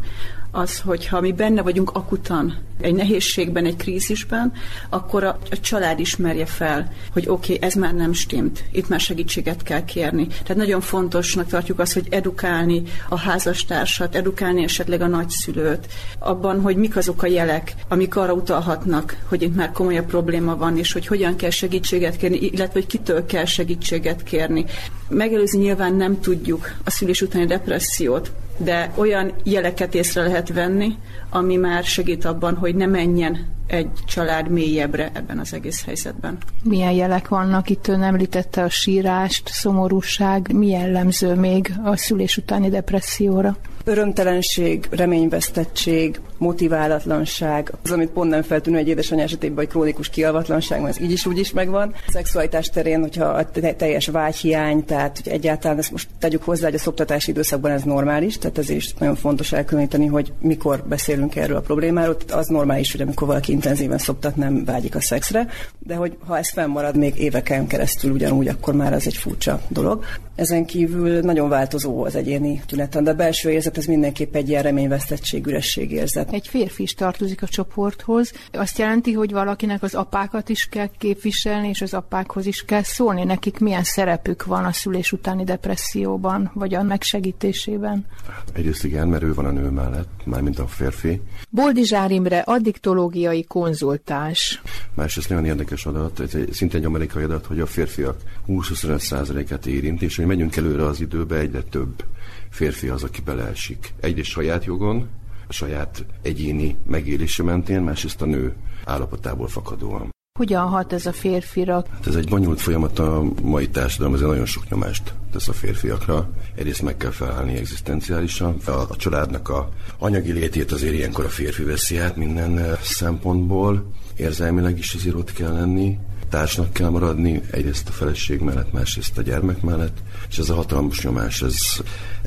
az, 0.52 0.80
hogyha 0.80 1.22
mi 1.22 1.32
benne 1.32 1.62
vagyunk 1.62 1.92
akutan 1.94 2.66
egy 2.82 2.94
nehézségben, 2.94 3.66
egy 3.66 3.76
krízisben, 3.76 4.54
akkor 4.90 5.24
a, 5.24 5.40
a 5.52 5.60
család 5.60 6.00
ismerje 6.00 6.46
fel, 6.46 6.92
hogy 7.14 7.28
oké, 7.28 7.54
okay, 7.54 7.68
ez 7.68 7.74
már 7.74 7.94
nem 7.94 8.14
stimmt, 8.14 8.64
itt 8.72 8.90
már 8.90 9.00
segítséget 9.00 9.64
kell 9.64 9.86
kérni. 9.86 10.28
Tehát 10.28 10.56
nagyon 10.56 10.82
fontosnak 10.82 11.48
tartjuk 11.48 11.80
azt, 11.80 11.94
hogy 11.94 12.08
edukálni 12.10 12.84
a 13.10 13.18
házastársat, 13.18 14.16
edukálni 14.16 14.64
esetleg 14.64 15.02
a 15.02 15.08
nagyszülőt, 15.08 15.88
abban, 16.20 16.62
hogy 16.62 16.76
mik 16.76 16.96
azok 16.96 17.24
a 17.24 17.28
jelek, 17.28 17.76
amik 17.88 18.16
arra 18.16 18.34
utalhatnak, 18.34 19.18
hogy 19.30 19.42
itt 19.42 19.56
már 19.56 19.72
komolyabb 19.72 20.06
probléma 20.06 20.56
van, 20.56 20.78
és 20.78 20.94
hogy 20.94 21.08
hogyan 21.08 21.36
kell 21.36 21.50
segítséget 21.50 22.18
kérni, 22.18 22.38
illetve 22.38 22.74
hogy 22.74 22.88
kitől 22.88 23.26
kell 23.26 23.46
segítséget 23.46 24.24
kérni. 24.24 24.66
Megelőzni 25.10 25.60
nyilván 25.60 25.94
nem 25.94 26.20
tudjuk 26.20 26.72
a 26.84 26.90
szülés 26.90 27.22
utáni 27.22 27.46
depressziót, 27.46 28.32
de 28.58 28.92
olyan 28.96 29.34
jeleket 29.44 29.96
észre 29.96 30.22
lehet 30.22 30.54
venni, 30.54 30.96
ami 31.30 31.56
már 31.56 31.84
segít 31.84 32.26
abban, 32.26 32.56
hogy 32.56 32.76
ne 32.76 32.86
menjen 32.86 33.57
egy 33.68 33.90
család 34.06 34.50
mélyebbre 34.50 35.12
ebben 35.14 35.40
az 35.40 35.54
egész 35.54 35.86
helyzetben. 35.86 36.38
Milyen 36.64 36.92
jelek 36.92 37.28
vannak? 37.28 37.70
Itt 37.70 37.88
ön 37.88 38.02
említette 38.02 38.64
a 38.64 38.70
sírást, 38.70 39.48
szomorúság. 39.48 40.54
Mi 40.54 40.68
jellemző 40.68 41.34
még 41.34 41.74
a 41.84 41.98
szülés 41.98 42.38
utáni 42.38 42.70
depresszióra? 42.70 43.58
Örömtelenség, 43.84 44.88
reményvesztettség, 44.92 46.20
motiválatlanság, 46.38 47.74
az, 47.84 47.92
amit 47.92 48.10
pont 48.10 48.30
nem 48.30 48.42
feltűnő 48.42 48.78
egy 48.78 48.88
édesanyja 48.88 49.24
esetében, 49.24 49.58
hogy 49.58 49.68
krónikus 49.68 50.10
kialvatlanság, 50.10 50.82
mert 50.82 50.96
ez 50.96 51.04
így 51.04 51.12
is 51.12 51.26
úgy 51.26 51.38
is 51.38 51.52
megvan. 51.52 51.94
A 52.08 52.12
szexualitás 52.12 52.70
terén, 52.70 53.00
hogyha 53.00 53.26
a 53.26 53.52
teljes 53.78 54.08
vágyhiány, 54.08 54.86
tehát 54.86 55.20
hogy 55.24 55.32
egyáltalán 55.32 55.78
ezt 55.78 55.92
most 55.92 56.08
tegyük 56.20 56.44
hozzá, 56.44 56.66
hogy 56.66 56.76
a 56.76 56.80
szoptatási 56.80 57.32
időszakban 57.32 57.72
ez 57.72 57.84
normális, 57.84 58.38
tehát 58.38 58.58
ez 58.58 58.70
is 58.70 58.94
nagyon 58.94 59.16
fontos 59.16 59.52
elkülöníteni, 59.52 60.06
hogy 60.06 60.34
mikor 60.40 60.84
beszélünk 60.88 61.36
erről 61.36 61.58
a 61.58 61.62
problémáról. 61.62 62.18
Tehát 62.18 62.44
az 62.44 62.48
normális, 62.48 62.92
hogy 62.92 63.02
amikor 63.02 63.28
valaki 63.28 63.52
intenzíven 63.58 63.98
szoptat, 63.98 64.36
nem 64.36 64.66
vágyik 64.66 64.96
a 64.96 65.02
szexre, 65.02 65.48
de 65.80 65.96
hogy 65.96 66.18
ha 66.26 66.38
ez 66.38 66.52
fennmarad 66.52 66.98
még 66.98 67.18
éveken 67.18 67.68
keresztül 67.68 68.12
ugyanúgy, 68.12 68.48
akkor 68.48 68.74
már 68.74 68.94
ez 68.94 69.06
egy 69.06 69.16
furcsa 69.18 69.62
dolog. 69.68 70.04
Ezen 70.36 70.66
kívül 70.66 71.20
nagyon 71.20 71.50
változó 71.50 72.04
az 72.04 72.16
egyéni 72.16 72.62
tüneten, 72.66 73.04
de 73.04 73.12
a 73.12 73.14
belső 73.14 73.50
érzet 73.52 73.78
ez 73.78 73.86
mindenképp 73.86 74.36
egy 74.36 74.50
ilyen 74.50 74.64
reményvesztettség, 74.64 75.48
üresség 75.48 75.92
érzet. 75.92 76.34
Egy 76.34 76.48
férfi 76.48 76.84
is 76.84 76.94
tartozik 76.94 77.42
a 77.42 77.48
csoporthoz. 77.48 78.32
Azt 78.52 78.78
jelenti, 78.78 79.12
hogy 79.12 79.32
valakinek 79.32 79.84
az 79.84 79.96
apákat 79.96 80.50
is 80.50 80.66
kell 80.66 80.90
képviselni, 80.98 81.68
és 81.68 81.82
az 81.82 81.94
apákhoz 81.94 82.46
is 82.46 82.66
kell 82.66 82.84
szólni. 82.84 83.24
Nekik 83.24 83.60
milyen 83.60 83.84
szerepük 83.84 84.46
van 84.46 84.66
a 84.66 84.72
szülés 84.72 85.12
utáni 85.12 85.44
depresszióban, 85.44 86.52
vagy 86.54 86.74
a 86.74 86.84
megsegítésében? 86.84 88.06
Egyrészt 88.54 88.84
igen, 88.84 89.08
mert 89.08 89.24
ő 89.24 89.34
van 89.34 89.46
a 89.46 89.52
nő 89.52 89.70
mellett, 89.70 90.10
mármint 90.24 90.60
a 90.60 90.68
férfi. 90.68 91.22
Boldizsár 91.50 92.12
Imre, 92.12 92.40
addiktológiai 92.40 93.44
konzultás. 93.48 94.62
Másrészt 94.94 95.30
nagyon 95.30 95.46
érdekes 95.46 95.86
adat, 95.86 96.20
egy, 96.20 96.50
szinte 96.52 96.78
egy 96.78 96.86
amerikai 96.86 97.24
adat, 97.24 97.46
hogy 97.46 97.60
a 97.60 97.66
férfiak 97.66 98.22
20-25%-át 98.48 99.66
érint, 99.66 100.02
és 100.02 100.16
hogy 100.16 100.26
megyünk 100.26 100.56
előre 100.56 100.86
az 100.86 101.02
időbe, 101.02 101.38
egyre 101.38 101.62
több 101.62 102.04
férfi 102.50 102.88
az, 102.88 103.04
aki 103.04 103.22
beleesik. 103.22 103.94
Egyrészt 104.00 104.30
saját 104.30 104.66
jogon, 104.66 105.08
a 105.48 105.54
saját 105.54 106.06
egyéni 106.22 106.78
megélése 106.88 107.44
mentén, 107.44 107.82
másrészt 107.82 108.22
a 108.22 108.26
nő 108.26 108.56
állapotából 108.86 109.48
fakadóan. 109.48 110.16
Hogyan 110.38 110.68
hat 110.68 110.94
ez 110.94 111.06
a 111.06 111.14
férfira? 111.14 111.86
Hát 111.92 112.08
ez 112.08 112.16
egy 112.16 112.30
bonyolult 112.30 112.62
folyamat 112.62 113.00
a 113.00 113.24
mai 113.42 113.70
társadalom, 113.70 114.14
ez 114.14 114.20
nagyon 114.20 114.46
sok 114.46 114.70
nyomást 114.70 115.14
tesz 115.32 115.48
a 115.48 115.54
férfiakra. 115.54 116.30
Egyrészt 116.56 116.82
meg 116.82 116.98
kell 116.98 117.12
felállni 117.12 117.56
egzisztenciálisan. 117.56 118.58
A, 118.66 118.72
a 118.72 118.96
családnak 118.98 119.50
a 119.50 119.70
anyagi 119.98 120.32
létét 120.32 120.72
azért 120.72 120.94
ilyenkor 120.94 121.26
a 121.26 121.30
férfi 121.30 121.64
veszi 121.64 121.98
át 121.98 122.16
minden 122.16 122.58
eh, 122.58 122.78
szempontból. 122.82 123.92
Érzelmileg 124.16 124.78
is 124.78 124.94
azért 124.94 125.16
ott 125.16 125.34
kell 125.34 125.54
lenni 125.54 125.98
társnak 126.30 126.74
kell 126.74 126.90
maradni, 126.90 127.42
egyrészt 127.52 127.90
a 127.90 127.92
feleség 127.92 128.40
mellett, 128.40 128.74
másrészt 128.74 129.18
a 129.18 129.22
gyermek 129.22 129.62
mellett, 129.62 129.98
és 130.30 130.38
ez 130.38 130.50
a 130.50 130.56
hatalmas 130.56 131.04
nyomás, 131.04 131.42
ez, 131.42 131.58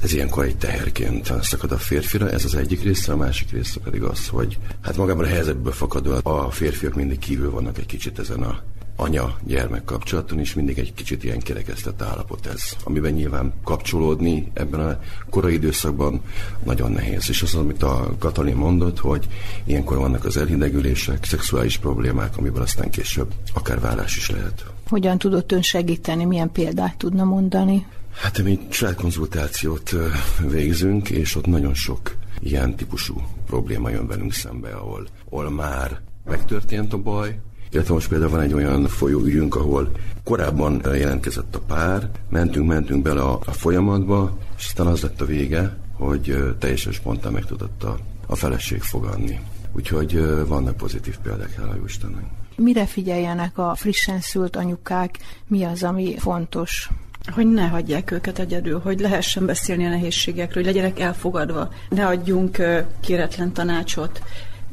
ez 0.03 0.13
ilyenkor 0.13 0.45
egy 0.45 0.57
teherként 0.57 1.33
szakad 1.43 1.73
a 1.73 1.79
férfira, 1.79 2.31
ez 2.31 2.45
az 2.45 2.55
egyik 2.55 2.83
része, 2.83 3.13
a 3.13 3.17
másik 3.17 3.51
része 3.51 3.81
pedig 3.81 4.03
az, 4.03 4.29
hogy 4.29 4.59
hát 4.83 4.97
magában 4.97 5.25
a 5.25 5.29
helyzetből 5.29 5.73
fakadóan 5.73 6.21
a 6.23 6.51
férfiak 6.51 6.95
mindig 6.95 7.19
kívül 7.19 7.51
vannak 7.51 7.79
egy 7.79 7.87
kicsit 7.87 8.19
ezen 8.19 8.43
a 8.43 8.63
anya-gyermek 9.01 9.85
kapcsolaton 9.85 10.41
is 10.41 10.55
mindig 10.55 10.79
egy 10.79 10.95
kicsit 10.95 11.25
ilyen 11.25 11.39
kerekesztett 11.39 12.03
állapot 12.03 12.47
ez, 12.47 12.63
amiben 12.85 13.13
nyilván 13.13 13.53
kapcsolódni 13.65 14.51
ebben 14.55 14.81
a 14.81 14.99
korai 15.31 15.55
időszakban 15.55 16.21
nagyon 16.65 16.93
nehéz. 16.93 17.29
És 17.29 17.43
az, 17.43 17.55
amit 17.55 17.83
a 17.83 18.15
Katalin 18.19 18.57
mondott, 18.57 18.99
hogy 18.99 19.29
ilyenkor 19.65 19.99
vannak 19.99 20.25
az 20.25 20.37
elhidegülések, 20.37 21.25
szexuális 21.25 21.79
problémák, 21.79 22.37
amiből 22.37 22.63
aztán 22.63 22.91
később 22.91 23.33
akár 23.55 23.81
vállás 23.81 24.17
is 24.17 24.31
lehet. 24.31 24.65
Hogyan 24.89 25.19
tudott 25.19 25.53
ön 25.53 25.63
segíteni? 25.63 26.25
Milyen 26.25 26.53
példát 26.53 26.97
tudna 26.97 27.25
mondani? 27.25 27.87
Hát 28.13 28.43
mi 28.43 28.59
családkonzultációt 28.69 29.95
végzünk, 30.49 31.11
és 31.11 31.37
ott 31.37 31.47
nagyon 31.47 31.75
sok 31.75 32.15
ilyen 32.41 32.77
típusú 32.77 33.23
probléma 33.47 33.91
jön 33.91 34.07
velünk 34.07 34.33
szembe, 34.33 34.71
ahol, 34.71 35.07
ahol 35.31 35.51
már 35.51 36.01
megtörtént 36.25 36.93
a 36.93 36.99
baj, 36.99 37.39
illetve 37.73 37.95
most 37.95 38.09
például 38.09 38.31
van 38.31 38.41
egy 38.41 38.53
olyan 38.53 38.87
folyóügyünk, 38.87 39.57
ahol 39.57 39.91
korábban 40.25 40.81
jelentkezett 40.95 41.55
a 41.55 41.61
pár, 41.61 42.11
mentünk, 42.29 42.69
mentünk 42.69 43.03
bele 43.03 43.21
a, 43.21 43.41
a 43.47 43.53
folyamatba, 43.53 44.39
és 44.59 44.65
aztán 44.67 44.87
az 44.87 45.01
lett 45.01 45.21
a 45.21 45.25
vége, 45.25 45.77
hogy 45.93 46.55
teljesen 46.59 46.93
spontán 46.93 47.33
meg 47.33 47.45
tudott 47.45 47.83
a, 47.83 47.99
a 48.27 48.35
feleség 48.35 48.81
fogadni. 48.81 49.41
Úgyhogy 49.73 50.21
vannak 50.47 50.77
pozitív 50.77 51.19
példák, 51.23 51.55
hála 51.55 51.77
Istennek. 51.87 52.25
Mire 52.57 52.87
figyeljenek 52.87 53.59
a 53.59 53.75
frissen 53.75 54.21
szült 54.21 54.57
anyukák? 54.57 55.19
Mi 55.47 55.65
az, 55.65 55.83
ami 55.83 56.19
fontos? 56.19 56.91
hogy 57.35 57.51
ne 57.51 57.67
hagyják 57.69 58.11
őket 58.11 58.39
egyedül, 58.39 58.79
hogy 58.79 59.01
lehessen 59.01 59.47
beszélni 59.47 59.87
a 59.87 59.89
nehézségekről, 59.89 60.65
hogy 60.65 60.75
legyenek 60.75 61.01
elfogadva, 61.01 61.73
ne 61.89 62.07
adjunk 62.07 62.63
kéretlen 63.01 63.53
tanácsot, 63.53 64.23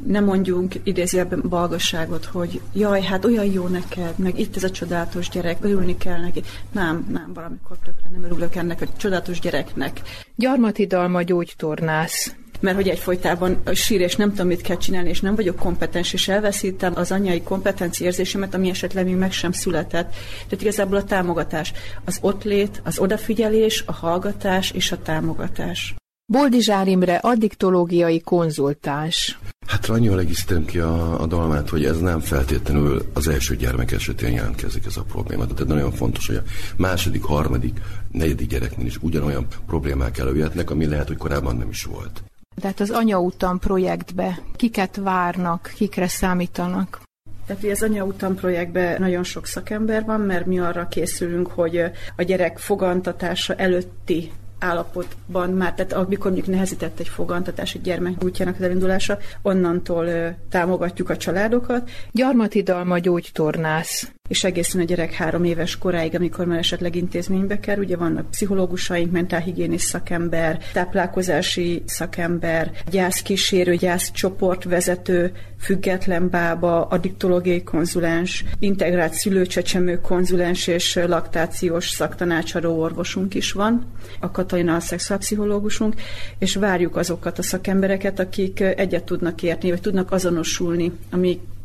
nem 0.06 0.24
mondjunk 0.24 0.74
idézőjelben 0.84 1.44
balgasságot, 1.50 2.26
hogy 2.26 2.62
jaj, 2.74 3.02
hát 3.02 3.26
olyan 3.26 3.46
jó 3.46 3.68
neked, 3.68 4.14
meg 4.16 4.40
itt 4.40 4.56
ez 4.56 4.64
a 4.64 4.72
csodálatos 4.72 5.30
gyerek, 5.30 5.64
örülni 5.64 5.98
kell 5.98 6.20
neki. 6.20 6.44
Nem, 6.72 7.08
nem, 7.12 7.32
valamikor 7.34 7.78
tökre 7.86 8.10
nem 8.12 8.24
örülök 8.24 8.56
ennek 8.56 8.82
a 8.82 8.86
csodálatos 8.98 9.40
gyereknek. 9.40 10.02
Gyarmati 10.36 10.86
Dalma 10.86 11.22
gyógytornász. 11.22 12.36
mert 12.60 12.76
hogy 12.76 12.90
egyfolytában 12.90 13.62
sír, 13.74 14.02
és 14.02 14.16
nem 14.16 14.30
tudom, 14.30 14.48
mit 14.48 14.62
kell 14.62 14.78
csinálni, 14.78 15.10
és 15.10 15.22
nem 15.22 15.36
vagyok 15.36 15.56
kompetens, 15.56 16.14
és 16.14 16.28
elveszítem 16.28 16.94
az 16.96 17.12
anyai 17.12 17.42
kompetenci 17.42 18.04
érzésemet, 18.04 18.54
ami 18.54 18.70
esetleg 18.70 19.06
még 19.06 19.16
meg 19.16 19.32
sem 19.32 19.52
született. 19.52 20.14
Tehát 20.44 20.62
igazából 20.62 20.98
a 20.98 21.04
támogatás, 21.04 21.74
az 22.06 22.18
ott 22.22 22.44
lét, 22.44 22.82
az 22.84 23.00
odafigyelés, 23.00 23.84
a 23.86 23.92
hallgatás 23.92 24.72
és 24.72 24.92
a 24.92 25.02
támogatás. 25.02 25.96
Boldizsár 26.32 26.88
Imre 26.88 27.16
addiktológiai 27.16 28.22
konzultás. 28.22 29.40
Hát 29.68 29.86
annyival 29.86 30.20
egészítem 30.20 30.66
ki 30.66 30.80
a, 30.80 31.22
a 31.22 31.26
dalmát, 31.26 31.70
hogy 31.70 31.86
ez 31.86 32.00
nem 32.00 32.20
feltétlenül 32.20 33.02
az 33.14 33.28
első 33.28 33.56
gyermek 33.56 33.92
esetén 33.92 34.32
jelentkezik 34.32 34.86
ez 34.86 34.98
a 34.98 35.02
probléma. 35.02 35.46
Tehát 35.46 35.68
nagyon 35.68 35.92
fontos, 35.92 36.28
hogy 36.28 36.36
a 36.36 36.44
második, 36.78 37.24
harmadik, 37.24 37.80
negyedik 38.12 38.48
gyereknél 38.48 38.86
is 38.86 38.98
ugyanolyan 38.98 39.48
problémák 39.66 40.18
előjöhetnek, 40.18 40.70
ami 40.70 40.86
lehet, 40.86 41.08
hogy 41.08 41.18
korábban 41.18 41.56
nem 41.56 41.70
is 41.70 41.84
volt. 41.84 42.24
Tehát 42.62 42.80
az 42.80 42.90
anyautam 42.90 43.60
projektbe 43.60 44.40
kiket 44.56 44.96
várnak, 44.96 45.72
kikre 45.76 46.08
számítanak? 46.08 47.02
Tehát 47.46 47.64
az 47.64 47.84
anyautam 47.84 48.36
projektben 48.36 48.96
nagyon 49.00 49.24
sok 49.24 49.46
szakember 49.46 50.06
van, 50.06 50.22
mert 50.22 50.46
mi 50.46 50.60
arra 50.60 50.88
készülünk, 50.88 51.48
hogy 51.48 51.84
a 52.16 52.24
gyerek 52.24 52.58
fogantatása 52.58 53.54
előtti 53.56 54.32
állapotban 54.60 55.50
már, 55.50 55.74
tehát 55.74 55.94
amikor 55.94 56.32
mondjuk 56.32 56.56
nehezített 56.56 57.00
egy 57.00 57.08
fogantatás 57.08 57.74
egy 57.74 57.82
gyermek 57.82 58.24
útjának 58.24 58.56
az 58.56 58.62
elindulása, 58.62 59.18
onnantól 59.42 60.06
ö, 60.06 60.30
támogatjuk 60.50 61.10
a 61.10 61.18
családokat. 61.18 61.90
Gyarmati 62.12 62.62
Dalma 62.62 63.00
gyógytornász 63.00 64.12
és 64.28 64.44
egészen 64.44 64.82
a 64.82 64.84
gyerek 64.84 65.14
három 65.14 65.44
éves 65.44 65.78
koráig, 65.78 66.16
amikor 66.16 66.46
már 66.46 66.58
esetleg 66.58 66.96
intézménybe 66.96 67.60
kerül, 67.60 67.84
ugye 67.84 67.98
vannak 67.98 68.30
pszichológusaink, 68.30 69.12
mentálhigiénis 69.12 69.82
szakember, 69.82 70.60
táplálkozási 70.74 71.84
szakember, 71.86 72.72
gyászkísérő, 72.92 73.76
gyászcsoportvezető, 73.76 75.32
független 75.60 76.30
bába, 76.30 76.86
addiktológiai 76.86 77.64
konzulens, 77.64 78.44
integrált 78.60 79.14
szülőcsecsemő 79.14 80.02
konzulens 80.02 80.68
és 80.68 81.00
laktációs 81.08 81.90
szaktanácsadó 81.90 82.80
orvosunk 82.80 83.34
is 83.36 83.52
van, 83.52 83.86
a 84.20 84.32
Katalina 84.32 84.76
a 84.76 84.80
szexuálpszichológusunk, 84.80 85.94
és 86.40 86.56
várjuk 86.56 86.96
azokat 86.96 87.40
a 87.40 87.44
szakembereket, 87.44 88.20
akik 88.20 88.60
egyet 88.60 89.04
tudnak 89.04 89.44
érteni, 89.44 89.72
vagy 89.72 89.82
tudnak 89.82 90.12
azonosulni 90.12 90.92
a 91.12 91.18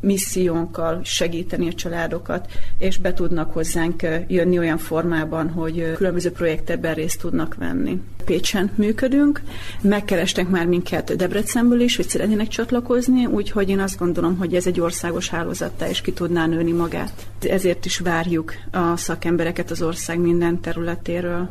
missziónkkal 0.03 0.99
segíteni 1.03 1.67
a 1.67 1.73
családokat, 1.73 2.51
és 2.77 2.97
be 2.97 3.13
tudnak 3.13 3.53
hozzánk 3.53 4.01
jönni 4.27 4.57
olyan 4.57 4.77
formában, 4.77 5.49
hogy 5.49 5.93
különböző 5.95 6.31
projektekben 6.31 6.93
részt 6.93 7.19
tudnak 7.19 7.55
venni. 7.55 8.01
Pécsen 8.25 8.71
működünk, 8.75 9.41
megkerestek 9.81 10.49
már 10.49 10.65
minket 10.65 11.15
Debrecenből 11.15 11.81
is, 11.81 11.95
hogy 11.95 12.07
szeretnének 12.07 12.47
csatlakozni, 12.47 13.25
úgyhogy 13.25 13.69
én 13.69 13.79
azt 13.79 13.97
gondolom, 13.97 14.37
hogy 14.37 14.55
ez 14.55 14.67
egy 14.67 14.79
országos 14.79 15.29
hálózattá 15.29 15.89
is 15.89 16.01
ki 16.01 16.11
tudná 16.13 16.45
nőni 16.45 16.71
magát. 16.71 17.27
Ezért 17.39 17.85
is 17.85 17.99
várjuk 17.99 18.53
a 18.71 18.97
szakembereket 18.97 19.71
az 19.71 19.81
ország 19.81 20.19
minden 20.19 20.59
területéről. 20.59 21.49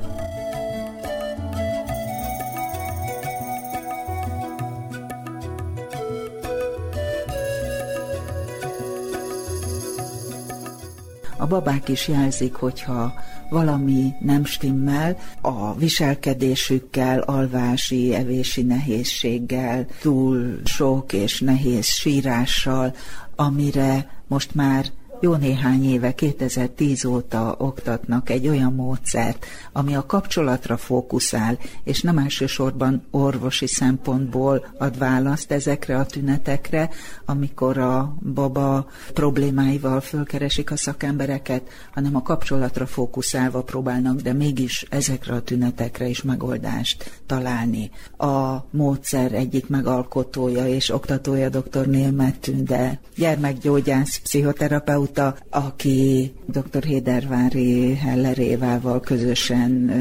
Babák 11.53 11.89
is 11.89 12.09
jelzik, 12.09 12.55
hogyha 12.55 13.13
valami 13.51 14.13
nem 14.21 14.45
stimmel, 14.45 15.19
a 15.41 15.75
viselkedésükkel, 15.75 17.21
alvási, 17.21 18.15
evési 18.15 18.63
nehézséggel, 18.63 19.87
túl 20.01 20.61
sok 20.65 21.13
és 21.13 21.41
nehéz 21.41 21.87
sírással, 21.87 22.95
amire 23.37 24.07
most 24.27 24.55
már 24.55 24.85
jó 25.23 25.35
néhány 25.35 25.85
éve, 25.85 26.15
2010 26.15 27.05
óta 27.05 27.55
oktatnak 27.59 28.31
egy 28.31 28.49
olyan 28.49 28.73
módszert, 28.73 29.47
ami 29.73 29.95
a 29.95 30.07
kapcsolatra 30.07 30.77
fókuszál, 30.77 31.59
és 31.85 32.01
nem 32.01 32.19
elsősorban 32.19 33.03
orvosi 33.11 33.67
szempontból 33.67 34.67
ad 34.79 34.99
választ 34.99 35.53
ezekre 35.53 35.99
a 35.99 36.07
tünetekre, 36.07 36.91
amikor 37.25 37.79
a 37.79 38.17
baba 38.35 38.87
problémáival 39.15 40.01
fölkeresik 40.01 40.71
a 40.71 40.77
szakembereket, 40.77 41.63
hanem 41.93 42.17
a 42.17 42.23
kapcsolatra 42.23 42.87
fókuszálva 42.87 43.63
próbálnak, 43.63 44.21
de 44.21 44.33
mégis 44.33 44.87
ezekre 44.91 45.35
a 45.35 45.43
tünetekre 45.43 46.07
is 46.07 46.23
megoldást 46.23 47.21
találni. 47.27 47.91
A 48.17 48.57
módszer 48.71 49.33
egyik 49.33 49.69
megalkotója 49.69 50.69
és 50.69 50.91
oktatója 50.91 51.49
dr. 51.49 51.87
Német 51.87 52.39
Tünde, 52.39 53.01
gyermekgyógyász, 53.17 54.19
pszichoterapeut, 54.19 55.11
óta, 55.13 55.37
aki 55.51 56.33
dr. 56.47 56.85
Hédervári 56.85 57.95
Hellerévával 57.95 59.01
közösen 59.01 59.93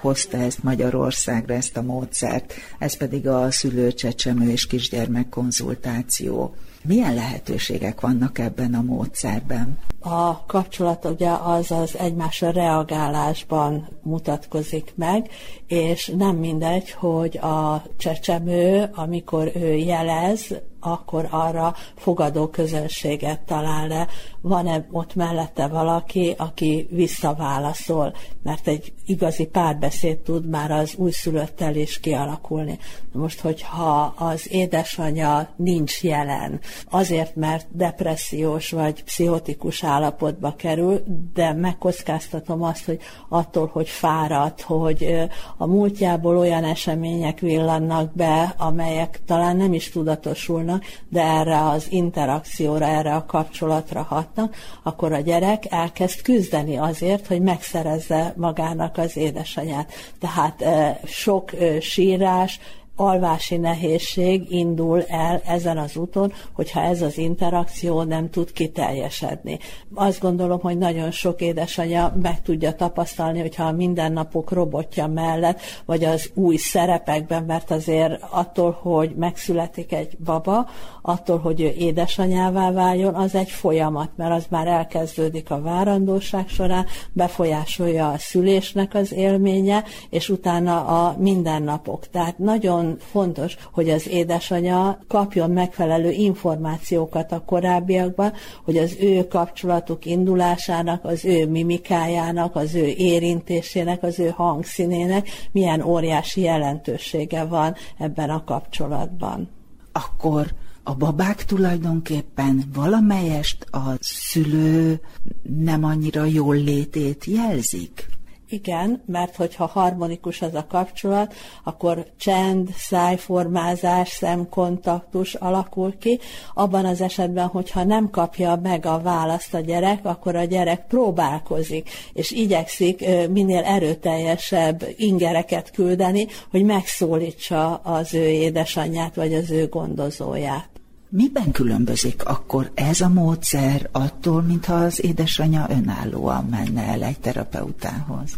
hozta 0.00 0.36
ezt 0.36 0.62
Magyarországra, 0.62 1.54
ezt 1.54 1.76
a 1.76 1.82
módszert, 1.82 2.54
ez 2.78 2.96
pedig 2.96 3.28
a 3.28 3.50
szülőcsecsemő 3.50 4.50
és 4.50 4.66
kisgyermek 4.66 5.28
konzultáció. 5.28 6.54
Milyen 6.82 7.14
lehetőségek 7.14 8.00
vannak 8.00 8.38
ebben 8.38 8.74
a 8.74 8.82
módszerben? 8.82 9.78
A 10.00 10.46
kapcsolat 10.46 11.04
ugye 11.04 11.30
az 11.30 11.70
az 11.70 11.96
egymásra 11.98 12.50
reagálásban 12.50 13.88
mutatkozik 14.02 14.92
meg, 14.94 15.30
és 15.66 16.12
nem 16.16 16.36
mindegy, 16.36 16.90
hogy 16.90 17.38
a 17.38 17.82
csecsemő, 17.96 18.90
amikor 18.94 19.50
ő 19.54 19.74
jelez, 19.74 20.54
akkor 20.80 21.26
arra 21.30 21.74
fogadó 21.96 22.46
közönséget 22.46 23.40
talál 23.40 23.88
le. 23.88 24.06
Van-e 24.40 24.86
ott 24.90 25.14
mellette 25.14 25.66
valaki, 25.66 26.34
aki 26.38 26.88
visszaválaszol, 26.90 28.14
mert 28.42 28.68
egy 28.68 28.92
igazi 29.06 29.46
párbeszéd 29.46 30.18
tud 30.18 30.48
már 30.48 30.70
az 30.70 30.94
újszülöttel 30.96 31.74
is 31.74 32.00
kialakulni. 32.00 32.78
Most, 33.12 33.40
hogyha 33.40 34.14
az 34.16 34.52
édesanyja 34.52 35.48
nincs 35.56 36.02
jelen, 36.02 36.60
azért, 36.90 37.36
mert 37.36 37.66
depressziós 37.72 38.70
vagy 38.70 39.04
pszichotikus 39.04 39.84
állapotba 39.84 40.54
kerül, 40.56 41.02
de 41.34 41.52
megkockáztatom 41.52 42.62
azt, 42.62 42.84
hogy 42.84 42.98
attól, 43.28 43.70
hogy 43.72 43.88
fáradt, 43.88 44.60
hogy 44.60 45.28
a 45.56 45.66
múltjából 45.66 46.38
olyan 46.38 46.64
események 46.64 47.40
villannak 47.40 48.14
be, 48.14 48.54
amelyek 48.58 49.20
talán 49.26 49.56
nem 49.56 49.72
is 49.72 49.90
tudatosulnak, 49.90 50.69
de 51.08 51.22
erre 51.22 51.68
az 51.68 51.86
interakcióra, 51.90 52.86
erre 52.86 53.14
a 53.14 53.24
kapcsolatra 53.26 54.02
hatnak, 54.02 54.56
akkor 54.82 55.12
a 55.12 55.20
gyerek 55.20 55.64
elkezd 55.68 56.22
küzdeni 56.22 56.76
azért, 56.76 57.26
hogy 57.26 57.40
megszerezze 57.40 58.34
magának 58.36 58.98
az 58.98 59.16
édesanyját. 59.16 59.92
Tehát 60.20 60.64
sok 61.04 61.50
sírás, 61.80 62.60
alvási 63.00 63.56
nehézség 63.56 64.50
indul 64.50 65.02
el 65.02 65.42
ezen 65.46 65.78
az 65.78 65.96
úton, 65.96 66.32
hogyha 66.52 66.80
ez 66.80 67.02
az 67.02 67.18
interakció 67.18 68.02
nem 68.02 68.30
tud 68.30 68.52
kiteljesedni. 68.52 69.58
Azt 69.94 70.20
gondolom, 70.20 70.60
hogy 70.60 70.78
nagyon 70.78 71.10
sok 71.10 71.40
édesanyja 71.40 72.16
meg 72.22 72.42
tudja 72.42 72.72
tapasztalni, 72.72 73.40
hogyha 73.40 73.64
a 73.64 73.72
mindennapok 73.72 74.52
robotja 74.52 75.06
mellett, 75.06 75.60
vagy 75.84 76.04
az 76.04 76.30
új 76.34 76.56
szerepekben, 76.56 77.44
mert 77.44 77.70
azért 77.70 78.22
attól, 78.30 78.78
hogy 78.82 79.14
megszületik 79.16 79.92
egy 79.92 80.16
baba, 80.24 80.68
attól, 81.02 81.38
hogy 81.38 81.60
ő 81.60 81.72
édesanyává 81.78 82.70
váljon, 82.70 83.14
az 83.14 83.34
egy 83.34 83.50
folyamat, 83.50 84.10
mert 84.16 84.32
az 84.32 84.46
már 84.50 84.66
elkezdődik 84.66 85.50
a 85.50 85.60
várandóság 85.60 86.48
során, 86.48 86.86
befolyásolja 87.12 88.10
a 88.10 88.18
szülésnek 88.18 88.94
az 88.94 89.12
élménye, 89.12 89.84
és 90.10 90.28
utána 90.28 90.84
a 90.84 91.16
mindennapok. 91.18 92.08
Tehát 92.08 92.38
nagyon 92.38 92.89
fontos, 92.98 93.56
hogy 93.72 93.90
az 93.90 94.08
édesanyja 94.08 94.98
kapjon 95.08 95.50
megfelelő 95.50 96.10
információkat 96.10 97.32
a 97.32 97.42
korábbiakban, 97.46 98.32
hogy 98.64 98.76
az 98.76 98.96
ő 99.00 99.26
kapcsolatuk 99.28 100.06
indulásának, 100.06 101.04
az 101.04 101.24
ő 101.24 101.46
mimikájának, 101.46 102.56
az 102.56 102.74
ő 102.74 102.86
érintésének, 102.86 104.02
az 104.02 104.18
ő 104.18 104.28
hangszínének 104.28 105.28
milyen 105.52 105.82
óriási 105.82 106.40
jelentősége 106.40 107.44
van 107.44 107.74
ebben 107.98 108.30
a 108.30 108.44
kapcsolatban. 108.44 109.48
Akkor 109.92 110.46
a 110.82 110.94
babák 110.94 111.44
tulajdonképpen 111.44 112.62
valamelyest 112.74 113.66
a 113.70 113.96
szülő 114.00 115.00
nem 115.42 115.84
annyira 115.84 116.24
jól 116.24 116.56
létét 116.56 117.24
jelzik? 117.24 118.08
Igen, 118.50 119.02
mert 119.06 119.36
hogyha 119.36 119.66
harmonikus 119.66 120.42
az 120.42 120.54
a 120.54 120.66
kapcsolat, 120.68 121.34
akkor 121.64 122.06
csend, 122.18 122.68
szájformázás, 122.76 124.08
szemkontaktus 124.08 125.34
alakul 125.34 125.98
ki. 125.98 126.18
Abban 126.54 126.84
az 126.84 127.00
esetben, 127.00 127.46
hogyha 127.46 127.84
nem 127.84 128.10
kapja 128.10 128.60
meg 128.62 128.86
a 128.86 129.00
választ 129.00 129.54
a 129.54 129.60
gyerek, 129.60 130.04
akkor 130.04 130.36
a 130.36 130.44
gyerek 130.44 130.86
próbálkozik, 130.86 131.90
és 132.12 132.30
igyekszik 132.30 133.04
minél 133.30 133.62
erőteljesebb 133.62 134.86
ingereket 134.96 135.70
küldeni, 135.70 136.26
hogy 136.50 136.64
megszólítsa 136.64 137.74
az 137.74 138.14
ő 138.14 138.28
édesanyját, 138.28 139.14
vagy 139.14 139.34
az 139.34 139.50
ő 139.50 139.68
gondozóját. 139.68 140.69
Miben 141.12 141.50
különbözik 141.50 142.24
akkor 142.24 142.70
ez 142.74 143.00
a 143.00 143.08
módszer 143.08 143.88
attól, 143.92 144.42
mintha 144.42 144.74
az 144.74 145.04
édesanyja 145.04 145.66
önállóan 145.70 146.44
menne 146.44 146.82
el 146.82 147.02
egy 147.02 147.18
terapeutához? 147.18 148.36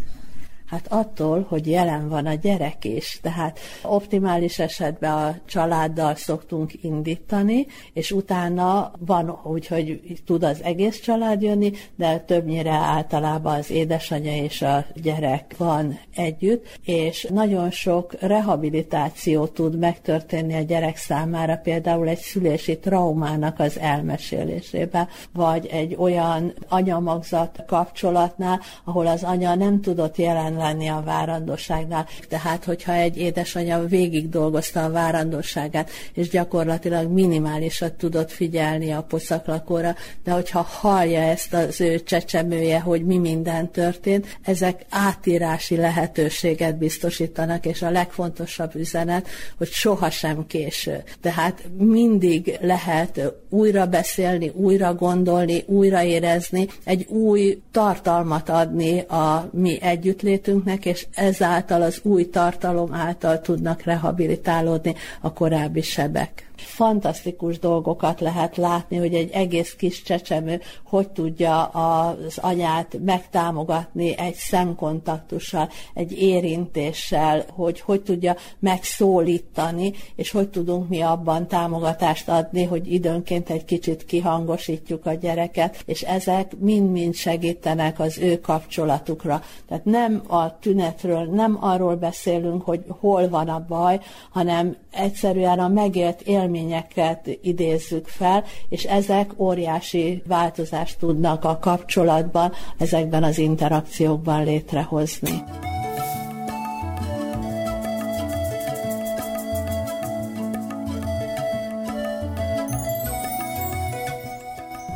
Hát 0.73 0.87
attól, 0.89 1.47
hogy 1.49 1.67
jelen 1.67 2.09
van 2.09 2.27
a 2.27 2.35
gyerek 2.35 2.85
is, 2.85 3.19
tehát 3.23 3.59
optimális 3.83 4.59
esetben 4.59 5.13
a 5.13 5.37
családdal 5.45 6.15
szoktunk 6.15 6.73
indítani, 6.83 7.67
és 7.93 8.11
utána 8.13 8.93
van 8.99 9.39
úgy, 9.45 9.67
hogy 9.67 10.01
tud 10.27 10.43
az 10.43 10.63
egész 10.63 11.01
család 11.01 11.43
jönni, 11.43 11.73
de 11.97 12.19
többnyire 12.19 12.71
általában 12.71 13.55
az 13.55 13.71
édesanyja 13.71 14.37
és 14.45 14.63
a 14.63 14.85
gyerek 14.95 15.55
van 15.57 15.99
együtt, 16.15 16.79
és 16.85 17.27
nagyon 17.31 17.71
sok 17.71 18.15
rehabilitáció 18.21 19.47
tud 19.47 19.79
megtörténni 19.79 20.55
a 20.55 20.63
gyerek 20.63 20.97
számára, 20.97 21.57
például 21.57 22.09
egy 22.09 22.21
szülési 22.21 22.79
traumának 22.79 23.59
az 23.59 23.79
elmesélésében, 23.79 25.09
vagy 25.33 25.67
egy 25.67 25.95
olyan 25.99 26.53
anyamagzat 26.69 27.65
kapcsolatnál, 27.67 28.61
ahol 28.85 29.07
az 29.07 29.23
anya 29.23 29.55
nem 29.55 29.81
tudott 29.81 30.17
jelen 30.17 30.61
lenni 30.63 30.89
a 30.89 31.03
várandóságnál. 31.05 32.07
Tehát, 32.29 32.65
hogyha 32.65 32.93
egy 32.93 33.17
édesanyja 33.17 33.87
végig 33.87 34.29
dolgozta 34.29 34.85
a 34.85 34.91
várandóságát, 34.91 35.91
és 36.15 36.29
gyakorlatilag 36.29 37.11
minimálisat 37.11 37.93
tudott 37.93 38.31
figyelni 38.31 38.91
a 38.93 39.03
poszaklakóra, 39.03 39.95
de 40.25 40.31
hogyha 40.31 40.61
hallja 40.61 41.21
ezt 41.21 41.55
az 41.55 41.81
ő 41.81 42.03
csecsemője, 42.03 42.81
hogy 42.81 43.05
mi 43.05 43.19
minden 43.19 43.71
történt, 43.71 44.39
ezek 44.43 44.85
átírási 44.91 45.77
lehetőséget 45.77 46.79
biztosítanak, 46.79 47.67
és 47.67 47.83
a 47.83 47.91
legfontosabb 47.91 48.75
üzenet, 48.75 49.29
hogy 49.59 49.69
sohasem 49.69 50.47
késő. 50.47 51.03
Tehát 51.21 51.63
mindig 51.79 52.59
lehet 52.61 53.33
újra 53.49 53.87
beszélni, 53.87 54.53
újra 54.55 54.95
gondolni, 54.95 55.65
újra 55.67 56.03
érezni, 56.03 56.69
egy 56.85 57.07
új 57.09 57.59
tartalmat 57.71 58.49
adni 58.49 59.01
a 59.01 59.49
mi 59.53 59.79
együttlétünk, 59.81 60.52
életünknek, 60.53 60.85
és 60.87 61.07
ezáltal 61.15 61.83
az 61.83 62.01
új 62.03 62.31
tartalom 62.31 62.95
által 62.95 63.41
tudnak 63.41 63.83
rehabilitálódni 63.83 64.95
a 65.21 65.33
korábbi 65.33 65.83
sebek 65.83 66.51
fantasztikus 66.63 67.59
dolgokat 67.59 68.21
lehet 68.21 68.57
látni, 68.57 68.97
hogy 68.97 69.15
egy 69.15 69.31
egész 69.31 69.75
kis 69.75 70.03
csecsemő 70.03 70.61
hogy 70.93 71.09
tudja 71.09 71.65
az 71.65 72.39
anyát 72.39 72.99
megtámogatni 73.05 74.19
egy 74.19 74.35
szemkontaktussal, 74.35 75.69
egy 75.95 76.13
érintéssel, 76.23 77.45
hogy 77.55 77.81
hogy 77.81 78.03
tudja 78.03 78.37
megszólítani, 78.59 79.93
és 80.17 80.31
hogy 80.31 80.49
tudunk 80.49 80.89
mi 80.89 81.01
abban 81.01 81.49
támogatást 81.49 82.29
adni, 82.29 82.65
hogy 82.65 82.93
időnként 82.93 83.51
egy 83.51 83.65
kicsit 83.65 84.05
kihangosítjuk 84.05 85.07
a 85.07 85.13
gyereket, 85.13 85.83
és 85.87 86.03
ezek 86.03 86.57
mind-mind 86.59 87.15
segítenek 87.15 88.01
az 88.01 88.19
ő 88.19 88.41
kapcsolatukra. 88.41 89.43
Tehát 89.69 89.85
nem 89.85 90.23
a 90.27 90.59
tünetről, 90.59 91.25
nem 91.25 91.59
arról 91.61 91.97
beszélünk, 91.97 92.63
hogy 92.63 92.85
hol 92.89 93.29
van 93.29 93.49
a 93.49 93.65
baj, 93.69 94.01
hanem 94.31 94.77
egyszerűen 94.91 95.59
a 95.59 95.69
megélt 95.69 96.23
élményeket 96.55 97.39
idézzük 97.43 98.07
fel, 98.07 98.45
és 98.69 98.85
ezek 98.85 99.31
óriási 99.37 100.23
változást 100.27 100.99
tudnak 100.99 101.45
a 101.45 101.59
kapcsolatban, 101.59 102.53
ezekben 102.79 103.23
az 103.23 103.39
interakciókban 103.39 104.45
létrehozni. 104.45 105.43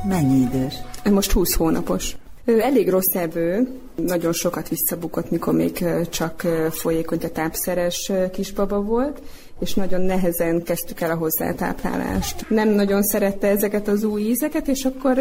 Mennyi 0.08 0.40
idős? 0.40 0.74
Most 1.10 1.32
20 1.32 1.54
hónapos. 1.54 2.16
Ő 2.44 2.60
elég 2.60 2.90
rossz 2.90 3.14
evő, 3.14 3.68
nagyon 3.96 4.32
sokat 4.32 4.68
visszabukott, 4.68 5.30
mikor 5.30 5.54
még 5.54 5.84
csak 6.10 6.40
folyékony, 6.70 7.18
a 7.22 7.28
tápszeres 7.28 8.12
kisbaba 8.32 8.80
volt, 8.80 9.20
és 9.60 9.74
nagyon 9.74 10.00
nehezen 10.00 10.62
kezdtük 10.62 11.00
el 11.00 11.10
a 11.10 11.14
hozzátáplálást. 11.14 12.48
Nem 12.48 12.68
nagyon 12.68 13.02
szerette 13.02 13.48
ezeket 13.48 13.88
az 13.88 14.04
új 14.04 14.20
ízeket, 14.22 14.68
és 14.68 14.84
akkor 14.84 15.18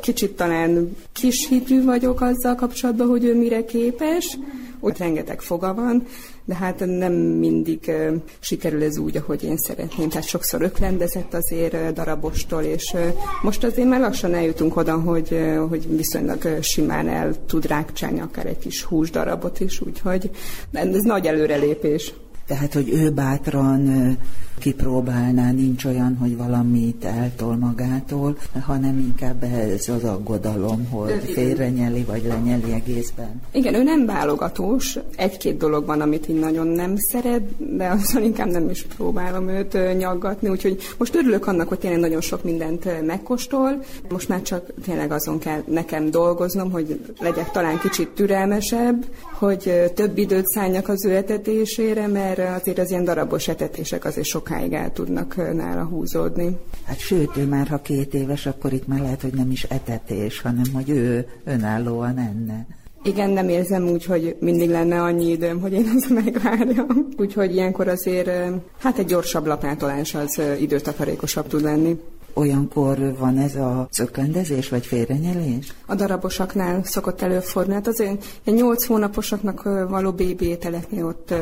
kicsit 0.00 0.36
talán 0.36 0.96
kis 1.12 1.48
hitű 1.48 1.84
vagyok 1.84 2.20
azzal 2.20 2.54
kapcsolatban, 2.54 3.08
hogy 3.08 3.24
ő 3.24 3.36
mire 3.36 3.64
képes. 3.64 4.38
Ott 4.80 4.98
rengeteg 4.98 5.40
foga 5.40 5.74
van, 5.74 6.06
de 6.44 6.54
hát 6.54 6.86
nem 6.86 7.12
mindig 7.12 7.92
sikerül 8.40 8.82
ez 8.82 8.98
úgy, 8.98 9.16
ahogy 9.16 9.44
én 9.44 9.56
szeretném. 9.56 10.08
Tehát 10.08 10.26
sokszor 10.26 10.62
öklendezett 10.62 11.34
azért 11.34 11.92
darabostól, 11.92 12.62
és 12.62 12.94
most 13.42 13.64
azért 13.64 13.88
már 13.88 14.00
lassan 14.00 14.34
eljutunk 14.34 14.76
oda, 14.76 15.00
hogy, 15.00 15.38
hogy 15.68 15.96
viszonylag 15.96 16.58
simán 16.60 17.08
el 17.08 17.34
tud 17.46 17.66
rákcsálni 17.66 18.20
akár 18.20 18.46
egy 18.46 18.58
kis 18.58 18.82
húsdarabot 18.82 19.60
is, 19.60 19.80
úgyhogy 19.80 20.30
ez 20.72 21.02
nagy 21.02 21.26
előrelépés. 21.26 22.12
Tehát, 22.46 22.72
hogy 22.72 22.88
ő 22.88 23.10
bátran 23.10 24.16
kipróbálná, 24.58 25.50
nincs 25.50 25.84
olyan, 25.84 26.16
hogy 26.20 26.36
valamit 26.36 27.04
eltol 27.04 27.56
magától, 27.56 28.36
hanem 28.60 28.98
inkább 28.98 29.42
ez 29.42 29.88
az 29.88 30.04
aggodalom, 30.04 30.86
hogy 30.90 31.22
félrenyeli 31.24 32.02
vagy 32.02 32.24
lenyeli 32.24 32.72
egészben. 32.72 33.40
Igen, 33.52 33.74
ő 33.74 33.82
nem 33.82 34.06
válogatós. 34.06 34.98
Egy-két 35.16 35.56
dolog 35.56 35.86
van, 35.86 36.00
amit 36.00 36.26
én 36.26 36.36
nagyon 36.36 36.66
nem 36.66 36.94
szeret, 36.96 37.76
de 37.76 37.88
azon 37.88 38.22
inkább 38.22 38.50
nem 38.50 38.70
is 38.70 38.82
próbálom 38.96 39.48
őt 39.48 39.96
nyaggatni, 39.98 40.48
úgyhogy 40.48 40.82
most 40.98 41.14
örülök 41.14 41.46
annak, 41.46 41.68
hogy 41.68 41.78
tényleg 41.78 42.00
nagyon 42.00 42.20
sok 42.20 42.44
mindent 42.44 43.06
megkóstol. 43.06 43.82
Most 44.10 44.28
már 44.28 44.42
csak 44.42 44.72
tényleg 44.84 45.12
azon 45.12 45.38
kell 45.38 45.62
nekem 45.66 46.10
dolgoznom, 46.10 46.70
hogy 46.70 47.00
legyek 47.20 47.50
talán 47.50 47.78
kicsit 47.78 48.08
türelmesebb, 48.08 49.06
hogy 49.32 49.92
több 49.94 50.18
időt 50.18 50.46
szálljak 50.46 50.88
az 50.88 51.04
ő 51.04 51.14
etetésére, 51.14 52.06
mert 52.06 52.60
azért 52.60 52.78
az 52.78 52.90
ilyen 52.90 53.04
darabos 53.04 53.48
etetések 53.48 54.04
azért 54.04 54.26
sok 54.26 54.43
sokáig 54.44 54.72
el 54.72 54.92
tudnak 54.92 55.54
nála 55.54 55.84
húzódni. 55.84 56.56
Hát 56.84 56.98
sőt, 56.98 57.36
ő 57.36 57.44
már 57.44 57.66
ha 57.68 57.80
két 57.80 58.14
éves, 58.14 58.46
akkor 58.46 58.72
itt 58.72 58.86
már 58.86 59.00
lehet, 59.00 59.22
hogy 59.22 59.34
nem 59.34 59.50
is 59.50 59.62
etetés, 59.62 60.40
hanem 60.40 60.64
hogy 60.72 60.90
ő 60.90 61.26
önállóan 61.44 62.18
enne. 62.18 62.66
Igen, 63.02 63.30
nem 63.30 63.48
érzem 63.48 63.88
úgy, 63.88 64.04
hogy 64.04 64.36
mindig 64.40 64.70
lenne 64.70 65.02
annyi 65.02 65.30
időm, 65.30 65.60
hogy 65.60 65.72
én 65.72 65.92
azt 65.96 66.08
megvárjam. 66.08 67.08
Úgyhogy 67.16 67.54
ilyenkor 67.54 67.88
azért, 67.88 68.30
hát 68.78 68.98
egy 68.98 69.06
gyorsabb 69.06 69.46
lapátolás 69.46 70.14
az 70.14 70.40
időtakarékosabb 70.60 71.46
tud 71.46 71.62
lenni. 71.62 72.00
Olyankor 72.34 73.16
van 73.18 73.38
ez 73.38 73.54
a 73.54 73.88
szöklendezés, 73.90 74.68
vagy 74.68 74.86
félrenyelés? 74.86 75.74
A 75.86 75.94
darabosaknál 75.94 76.84
szokott 76.84 77.22
előfordulni. 77.22 77.78
Hát 77.78 77.86
azért 77.86 78.24
egy 78.44 78.54
nyolc 78.54 78.84
hónaposaknak 78.84 79.62
való 79.88 80.12
bébi 80.12 80.46
ételeknél 80.46 81.06
ott 81.06 81.34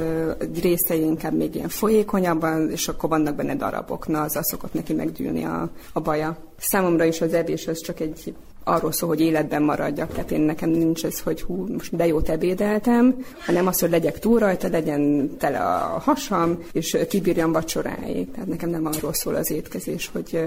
részei 0.63 1.01
inkább 1.01 1.37
még 1.37 1.55
ilyen 1.55 1.69
folyékonyabban, 1.69 2.71
és 2.71 2.89
akkor 2.89 3.09
vannak 3.09 3.35
benne 3.35 3.55
darabok. 3.55 4.09
Na, 4.09 4.21
az 4.21 4.39
szokott 4.41 4.75
neki 4.75 4.93
megdűlni 4.95 5.45
a, 5.45 5.71
a 5.93 6.01
baja. 6.01 6.37
Számomra 6.59 7.05
is 7.05 7.21
az 7.21 7.33
evés 7.33 7.67
az 7.67 7.81
csak 7.81 8.01
egy 8.01 8.35
arról 8.65 8.93
szól, 8.93 9.09
hogy 9.09 9.21
életben 9.21 9.63
maradjak. 9.63 10.13
Tehát 10.13 10.31
én 10.31 10.41
nekem 10.41 10.71
nincs 10.71 11.05
ez, 11.05 11.21
hogy 11.21 11.43
hú, 11.43 11.67
most 11.73 11.97
de 11.97 12.07
jót 12.07 12.29
ebédeltem, 12.29 13.25
hanem 13.47 13.67
az, 13.67 13.81
hogy 13.81 13.91
legyek 13.91 14.19
túl 14.19 14.39
rajta, 14.39 14.69
legyen 14.69 15.31
tele 15.39 15.59
a 15.59 16.01
hasam, 16.05 16.59
és 16.73 16.99
kibírjam 17.09 17.53
vacsoráig. 17.53 18.31
Tehát 18.31 18.49
nekem 18.49 18.71
nem 18.71 18.87
arról 18.87 19.13
szól 19.13 19.35
az 19.35 19.51
étkezés, 19.51 20.11
hogy 20.13 20.41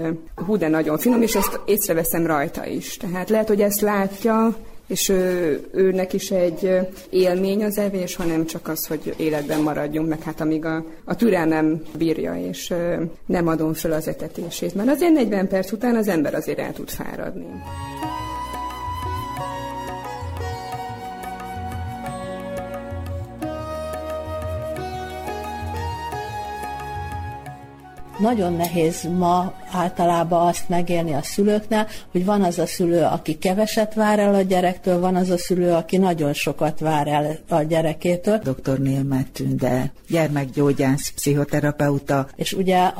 hú, 0.46 0.56
de 0.56 0.68
nagyon 0.68 0.98
finom, 0.98 1.22
és 1.22 1.34
ezt 1.34 1.60
észreveszem 1.64 2.26
rajta 2.26 2.66
is. 2.66 2.96
Tehát 2.96 3.30
lehet, 3.30 3.48
hogy 3.48 3.60
ezt 3.60 3.80
látja, 3.80 4.56
és 4.86 5.08
ő, 5.08 5.60
őnek 5.72 6.12
is 6.12 6.30
egy 6.30 6.70
élmény 7.10 7.64
az 7.64 7.78
evés, 7.78 8.16
hanem 8.16 8.46
csak 8.46 8.68
az, 8.68 8.86
hogy 8.86 9.14
életben 9.16 9.60
maradjunk, 9.60 10.08
meg 10.08 10.22
hát 10.22 10.40
amíg 10.40 10.64
a, 10.64 10.84
a 11.04 11.16
türelmem 11.16 11.82
bírja, 11.96 12.36
és 12.36 12.74
nem 13.26 13.46
adom 13.48 13.74
föl 13.74 13.92
az 13.92 14.08
etetését. 14.08 14.74
Mert 14.74 14.88
azért 14.88 15.12
40 15.12 15.48
perc 15.48 15.72
után 15.72 15.96
az 15.96 16.08
ember 16.08 16.34
azért 16.34 16.58
el 16.58 16.72
tud 16.72 16.88
fáradni. 16.88 17.46
Nagyon 28.18 28.52
nehéz 28.52 29.08
ma 29.18 29.52
általában 29.72 30.46
azt 30.46 30.68
megélni 30.68 31.12
a 31.12 31.22
szülőknél, 31.22 31.86
hogy 32.12 32.24
van 32.24 32.42
az 32.42 32.58
a 32.58 32.66
szülő, 32.66 33.02
aki 33.02 33.38
keveset 33.38 33.94
vár 33.94 34.18
el 34.18 34.34
a 34.34 34.42
gyerektől, 34.42 35.00
van 35.00 35.16
az 35.16 35.30
a 35.30 35.38
szülő, 35.38 35.72
aki 35.72 35.96
nagyon 35.96 36.32
sokat 36.32 36.80
vár 36.80 37.08
el 37.08 37.38
a 37.48 37.62
gyerekétől. 37.62 38.38
Dr. 38.38 38.78
Német 38.78 39.30
Tünde, 39.32 39.92
gyermekgyógyász, 40.08 41.12
pszichoterapeuta. 41.14 42.28
És 42.36 42.52
ugye 42.52 42.90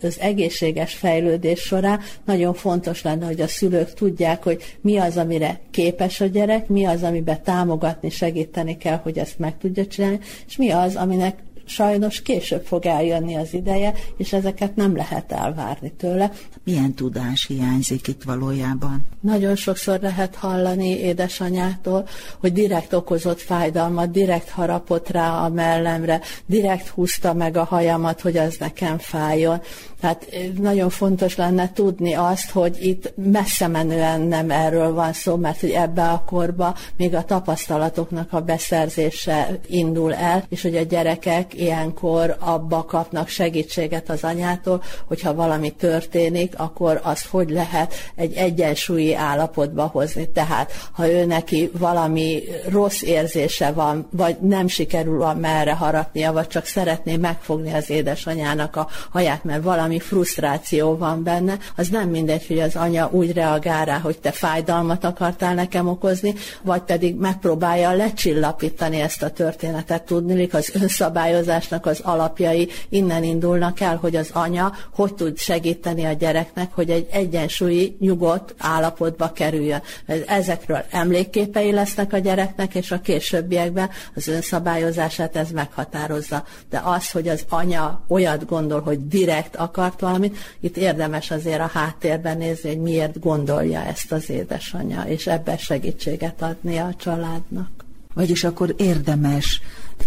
az 0.00 0.20
egészséges 0.20 0.94
fejlődés 0.94 1.60
során 1.60 2.00
nagyon 2.24 2.54
fontos 2.54 3.02
lenne, 3.02 3.26
hogy 3.26 3.40
a 3.40 3.48
szülők 3.48 3.94
tudják, 3.94 4.42
hogy 4.42 4.76
mi 4.80 4.98
az, 4.98 5.16
amire 5.16 5.60
képes 5.70 6.20
a 6.20 6.26
gyerek, 6.26 6.68
mi 6.68 6.84
az, 6.84 7.02
amiben 7.02 7.42
támogatni, 7.42 8.10
segíteni 8.10 8.76
kell, 8.76 9.00
hogy 9.02 9.18
ezt 9.18 9.38
meg 9.38 9.58
tudja 9.58 9.86
csinálni, 9.86 10.18
és 10.46 10.56
mi 10.56 10.70
az, 10.70 10.96
aminek 10.96 11.38
sajnos 11.64 12.22
később 12.22 12.64
fog 12.64 12.86
eljönni 12.86 13.34
az 13.34 13.54
ideje, 13.54 13.92
és 14.16 14.32
ezeket 14.32 14.76
nem 14.76 14.96
lehet 14.96 15.32
elvárni 15.32 15.92
tőle. 15.96 16.32
Milyen 16.64 16.94
tudás 16.94 17.46
hiányzik 17.46 18.08
itt 18.08 18.22
valójában? 18.22 19.06
Nagyon 19.20 19.56
sokszor 19.56 20.00
lehet 20.00 20.34
hallani 20.34 20.88
édesanyától, 20.88 22.08
hogy 22.40 22.52
direkt 22.52 22.92
okozott 22.92 23.40
fájdalmat, 23.40 24.10
direkt 24.10 24.48
harapott 24.48 25.08
rá 25.08 25.30
a 25.30 25.48
mellemre, 25.48 26.20
direkt 26.46 26.88
húzta 26.88 27.34
meg 27.34 27.56
a 27.56 27.64
hajamat, 27.64 28.20
hogy 28.20 28.36
az 28.36 28.56
nekem 28.58 28.98
fájjon. 28.98 29.60
Tehát 30.00 30.26
nagyon 30.60 30.90
fontos 30.90 31.36
lenne 31.36 31.72
tudni 31.72 32.14
azt, 32.14 32.50
hogy 32.50 32.76
itt 32.80 33.12
messze 33.16 33.66
menően 33.66 34.20
nem 34.20 34.50
erről 34.50 34.92
van 34.92 35.12
szó, 35.12 35.36
mert 35.36 35.60
hogy 35.60 35.70
ebbe 35.70 36.08
a 36.08 36.22
korba 36.26 36.74
még 36.96 37.14
a 37.14 37.24
tapasztalatoknak 37.24 38.32
a 38.32 38.40
beszerzése 38.40 39.58
indul 39.66 40.14
el, 40.14 40.44
és 40.48 40.62
hogy 40.62 40.76
a 40.76 40.82
gyerekek 40.82 41.51
ilyenkor 41.54 42.36
abba 42.38 42.84
kapnak 42.84 43.28
segítséget 43.28 44.10
az 44.10 44.24
anyától, 44.24 44.82
hogyha 45.06 45.34
valami 45.34 45.70
történik, 45.70 46.54
akkor 46.56 47.00
azt 47.02 47.26
hogy 47.26 47.50
lehet 47.50 47.94
egy 48.14 48.34
egyensúlyi 48.34 49.14
állapotba 49.14 49.86
hozni. 49.86 50.30
Tehát, 50.30 50.72
ha 50.92 51.08
ő 51.08 51.24
neki 51.24 51.70
valami 51.78 52.42
rossz 52.68 53.02
érzése 53.02 53.72
van, 53.72 54.08
vagy 54.10 54.36
nem 54.40 54.66
sikerül 54.66 55.18
van 55.18 55.36
merre 55.36 55.72
harapnia, 55.72 56.32
vagy 56.32 56.46
csak 56.46 56.66
szeretné 56.66 57.16
megfogni 57.16 57.72
az 57.72 57.90
édesanyának 57.90 58.76
a 58.76 58.88
haját, 59.10 59.44
mert 59.44 59.62
valami 59.62 59.98
frusztráció 59.98 60.96
van 60.96 61.22
benne, 61.22 61.58
az 61.76 61.88
nem 61.88 62.08
mindegy, 62.08 62.46
hogy 62.46 62.58
az 62.58 62.76
anya 62.76 63.08
úgy 63.12 63.32
reagál 63.32 63.84
rá, 63.84 63.98
hogy 63.98 64.18
te 64.18 64.30
fájdalmat 64.30 65.04
akartál 65.04 65.54
nekem 65.54 65.88
okozni, 65.88 66.34
vagy 66.62 66.80
pedig 66.80 67.16
megpróbálja 67.16 67.92
lecsillapítani 67.92 69.00
ezt 69.00 69.22
a 69.22 69.30
történetet. 69.30 70.02
Tudni, 70.02 70.48
az 70.52 71.41
önszabályozásnak 71.42 71.86
az 71.86 72.00
alapjai 72.02 72.68
innen 72.88 73.24
indulnak 73.24 73.80
el, 73.80 73.96
hogy 73.96 74.16
az 74.16 74.30
anya 74.32 74.72
hogy 74.94 75.14
tud 75.14 75.38
segíteni 75.38 76.04
a 76.04 76.12
gyereknek, 76.12 76.72
hogy 76.72 76.90
egy 76.90 77.06
egyensúlyi, 77.10 77.96
nyugodt 78.00 78.54
állapotba 78.58 79.32
kerüljön. 79.32 79.82
Ezekről 80.26 80.84
emlékképei 80.90 81.72
lesznek 81.72 82.12
a 82.12 82.18
gyereknek, 82.18 82.74
és 82.74 82.90
a 82.90 83.00
későbbiekben 83.00 83.90
az 84.14 84.28
önszabályozását 84.28 85.36
ez 85.36 85.50
meghatározza. 85.50 86.44
De 86.70 86.80
az, 86.84 87.10
hogy 87.10 87.28
az 87.28 87.44
anya 87.48 88.04
olyat 88.08 88.46
gondol, 88.46 88.80
hogy 88.80 89.08
direkt 89.08 89.56
akart 89.56 90.00
valamit, 90.00 90.36
itt 90.60 90.76
érdemes 90.76 91.30
azért 91.30 91.60
a 91.60 91.70
háttérben 91.72 92.38
nézni, 92.38 92.68
hogy 92.68 92.80
miért 92.80 93.20
gondolja 93.20 93.80
ezt 93.84 94.12
az 94.12 94.30
édesanyja, 94.30 95.02
és 95.02 95.26
ebben 95.26 95.56
segítséget 95.56 96.42
adni 96.42 96.76
a 96.76 96.94
családnak. 96.96 97.82
Vagyis 98.14 98.44
akkor 98.44 98.74
érdemes 98.76 99.60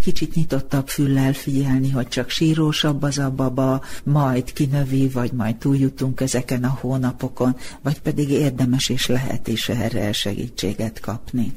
kicsit 0.06 0.36
nyitottabb 0.36 0.88
füllel 0.88 1.34
figyelni, 1.34 1.90
hogy 1.90 2.08
csak 2.08 2.30
sírósabb 2.30 3.04
az 3.04 3.18
a 3.18 3.32
baba, 3.32 3.82
majd 4.04 4.54
kinövi, 4.54 5.08
vagy 5.08 5.32
majd 5.32 5.56
túljutunk 5.56 6.22
ezeken 6.22 6.64
a 6.64 6.78
hónapokon, 6.82 7.56
vagy 7.82 8.00
pedig 8.00 8.30
érdemes 8.30 8.90
és 8.90 9.08
lehet 9.08 9.48
is 9.48 9.70
erre 9.70 10.12
segítséget 10.12 11.00
kapni. 11.00 11.54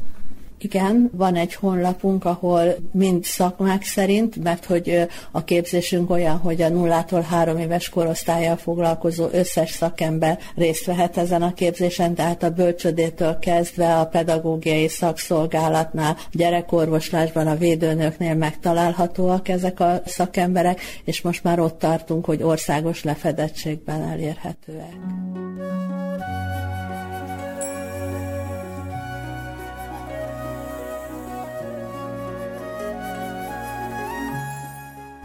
Igen, 0.61 1.11
van 1.13 1.35
egy 1.35 1.55
honlapunk, 1.55 2.25
ahol 2.25 2.77
mind 2.93 3.25
szakmák 3.25 3.83
szerint, 3.83 4.43
mert 4.43 4.65
hogy 4.65 5.07
a 5.31 5.45
képzésünk 5.45 6.11
olyan, 6.11 6.37
hogy 6.37 6.63
a 6.63 6.69
nullától 6.69 7.21
három 7.21 7.59
éves 7.59 7.89
korosztályjal 7.89 8.57
foglalkozó 8.57 9.29
összes 9.33 9.71
szakember 9.71 10.39
részt 10.55 10.85
vehet 10.85 11.17
ezen 11.17 11.43
a 11.43 11.55
képzésen, 11.55 12.15
tehát 12.15 12.43
a 12.43 12.51
bölcsödétől 12.51 13.39
kezdve 13.39 13.97
a 13.97 14.07
pedagógiai 14.07 14.89
szakszolgálatnál, 14.89 16.17
gyerekorvoslásban, 16.33 17.47
a 17.47 17.57
védőnöknél 17.57 18.35
megtalálhatóak 18.35 19.49
ezek 19.49 19.81
a 19.81 20.03
szakemberek, 20.07 20.81
és 21.05 21.21
most 21.23 21.45
már 21.45 21.61
ott 21.61 21.79
tartunk, 21.79 22.25
hogy 22.25 22.43
országos 22.43 23.05
lefedettségben 23.05 24.03
elérhetőek. 24.03 24.97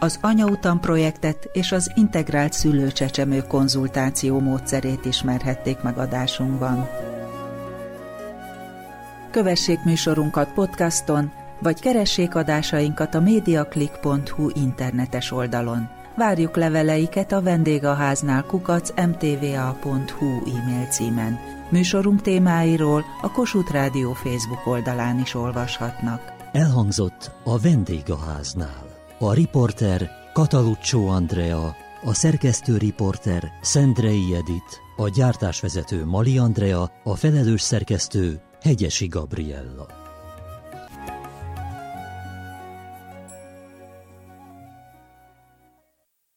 Az 0.04 0.18
Anyautam 0.20 0.80
projektet 0.80 1.48
és 1.52 1.72
az 1.72 1.92
integrált 1.94 2.52
szülőcsecsemő 2.52 3.42
konzultáció 3.48 4.40
módszerét 4.40 5.04
ismerhették 5.04 5.82
meg 5.82 5.98
adásunkban. 5.98 6.88
Kövessék 9.30 9.84
műsorunkat 9.84 10.52
podcaston, 10.52 11.32
vagy 11.60 11.80
keressék 11.80 12.34
adásainkat 12.34 13.14
a 13.14 13.20
mediaclick.hu 13.20 14.50
internetes 14.54 15.32
oldalon. 15.32 15.88
Várjuk 16.16 16.56
leveleiket 16.56 17.32
a 17.32 17.42
vendégháznál 17.42 18.42
kukac 18.42 18.90
mtva.hu 19.06 20.26
e-mail 20.26 20.86
címen. 20.90 21.38
Műsorunk 21.70 22.22
témáiról 22.22 23.04
a 23.22 23.30
Kossuth 23.30 23.72
Rádió 23.72 24.12
Facebook 24.12 24.66
oldalán 24.66 25.20
is 25.20 25.34
olvashatnak. 25.34 26.32
Elhangzott 26.52 27.30
a 27.44 27.58
vendégháznál. 27.58 28.83
A 29.24 29.32
riporter 29.32 30.10
Kataluccio 30.32 31.06
Andrea, 31.06 31.76
a 32.04 32.14
szerkesztő 32.14 32.76
riporter 32.76 33.52
Szendrei 33.60 34.34
Edit, 34.34 34.80
a 34.96 35.08
gyártásvezető 35.08 36.04
Mali 36.04 36.38
Andrea, 36.38 36.90
a 37.04 37.14
felelős 37.14 37.60
szerkesztő 37.60 38.40
Hegyesi 38.60 39.06
Gabriella. 39.06 40.03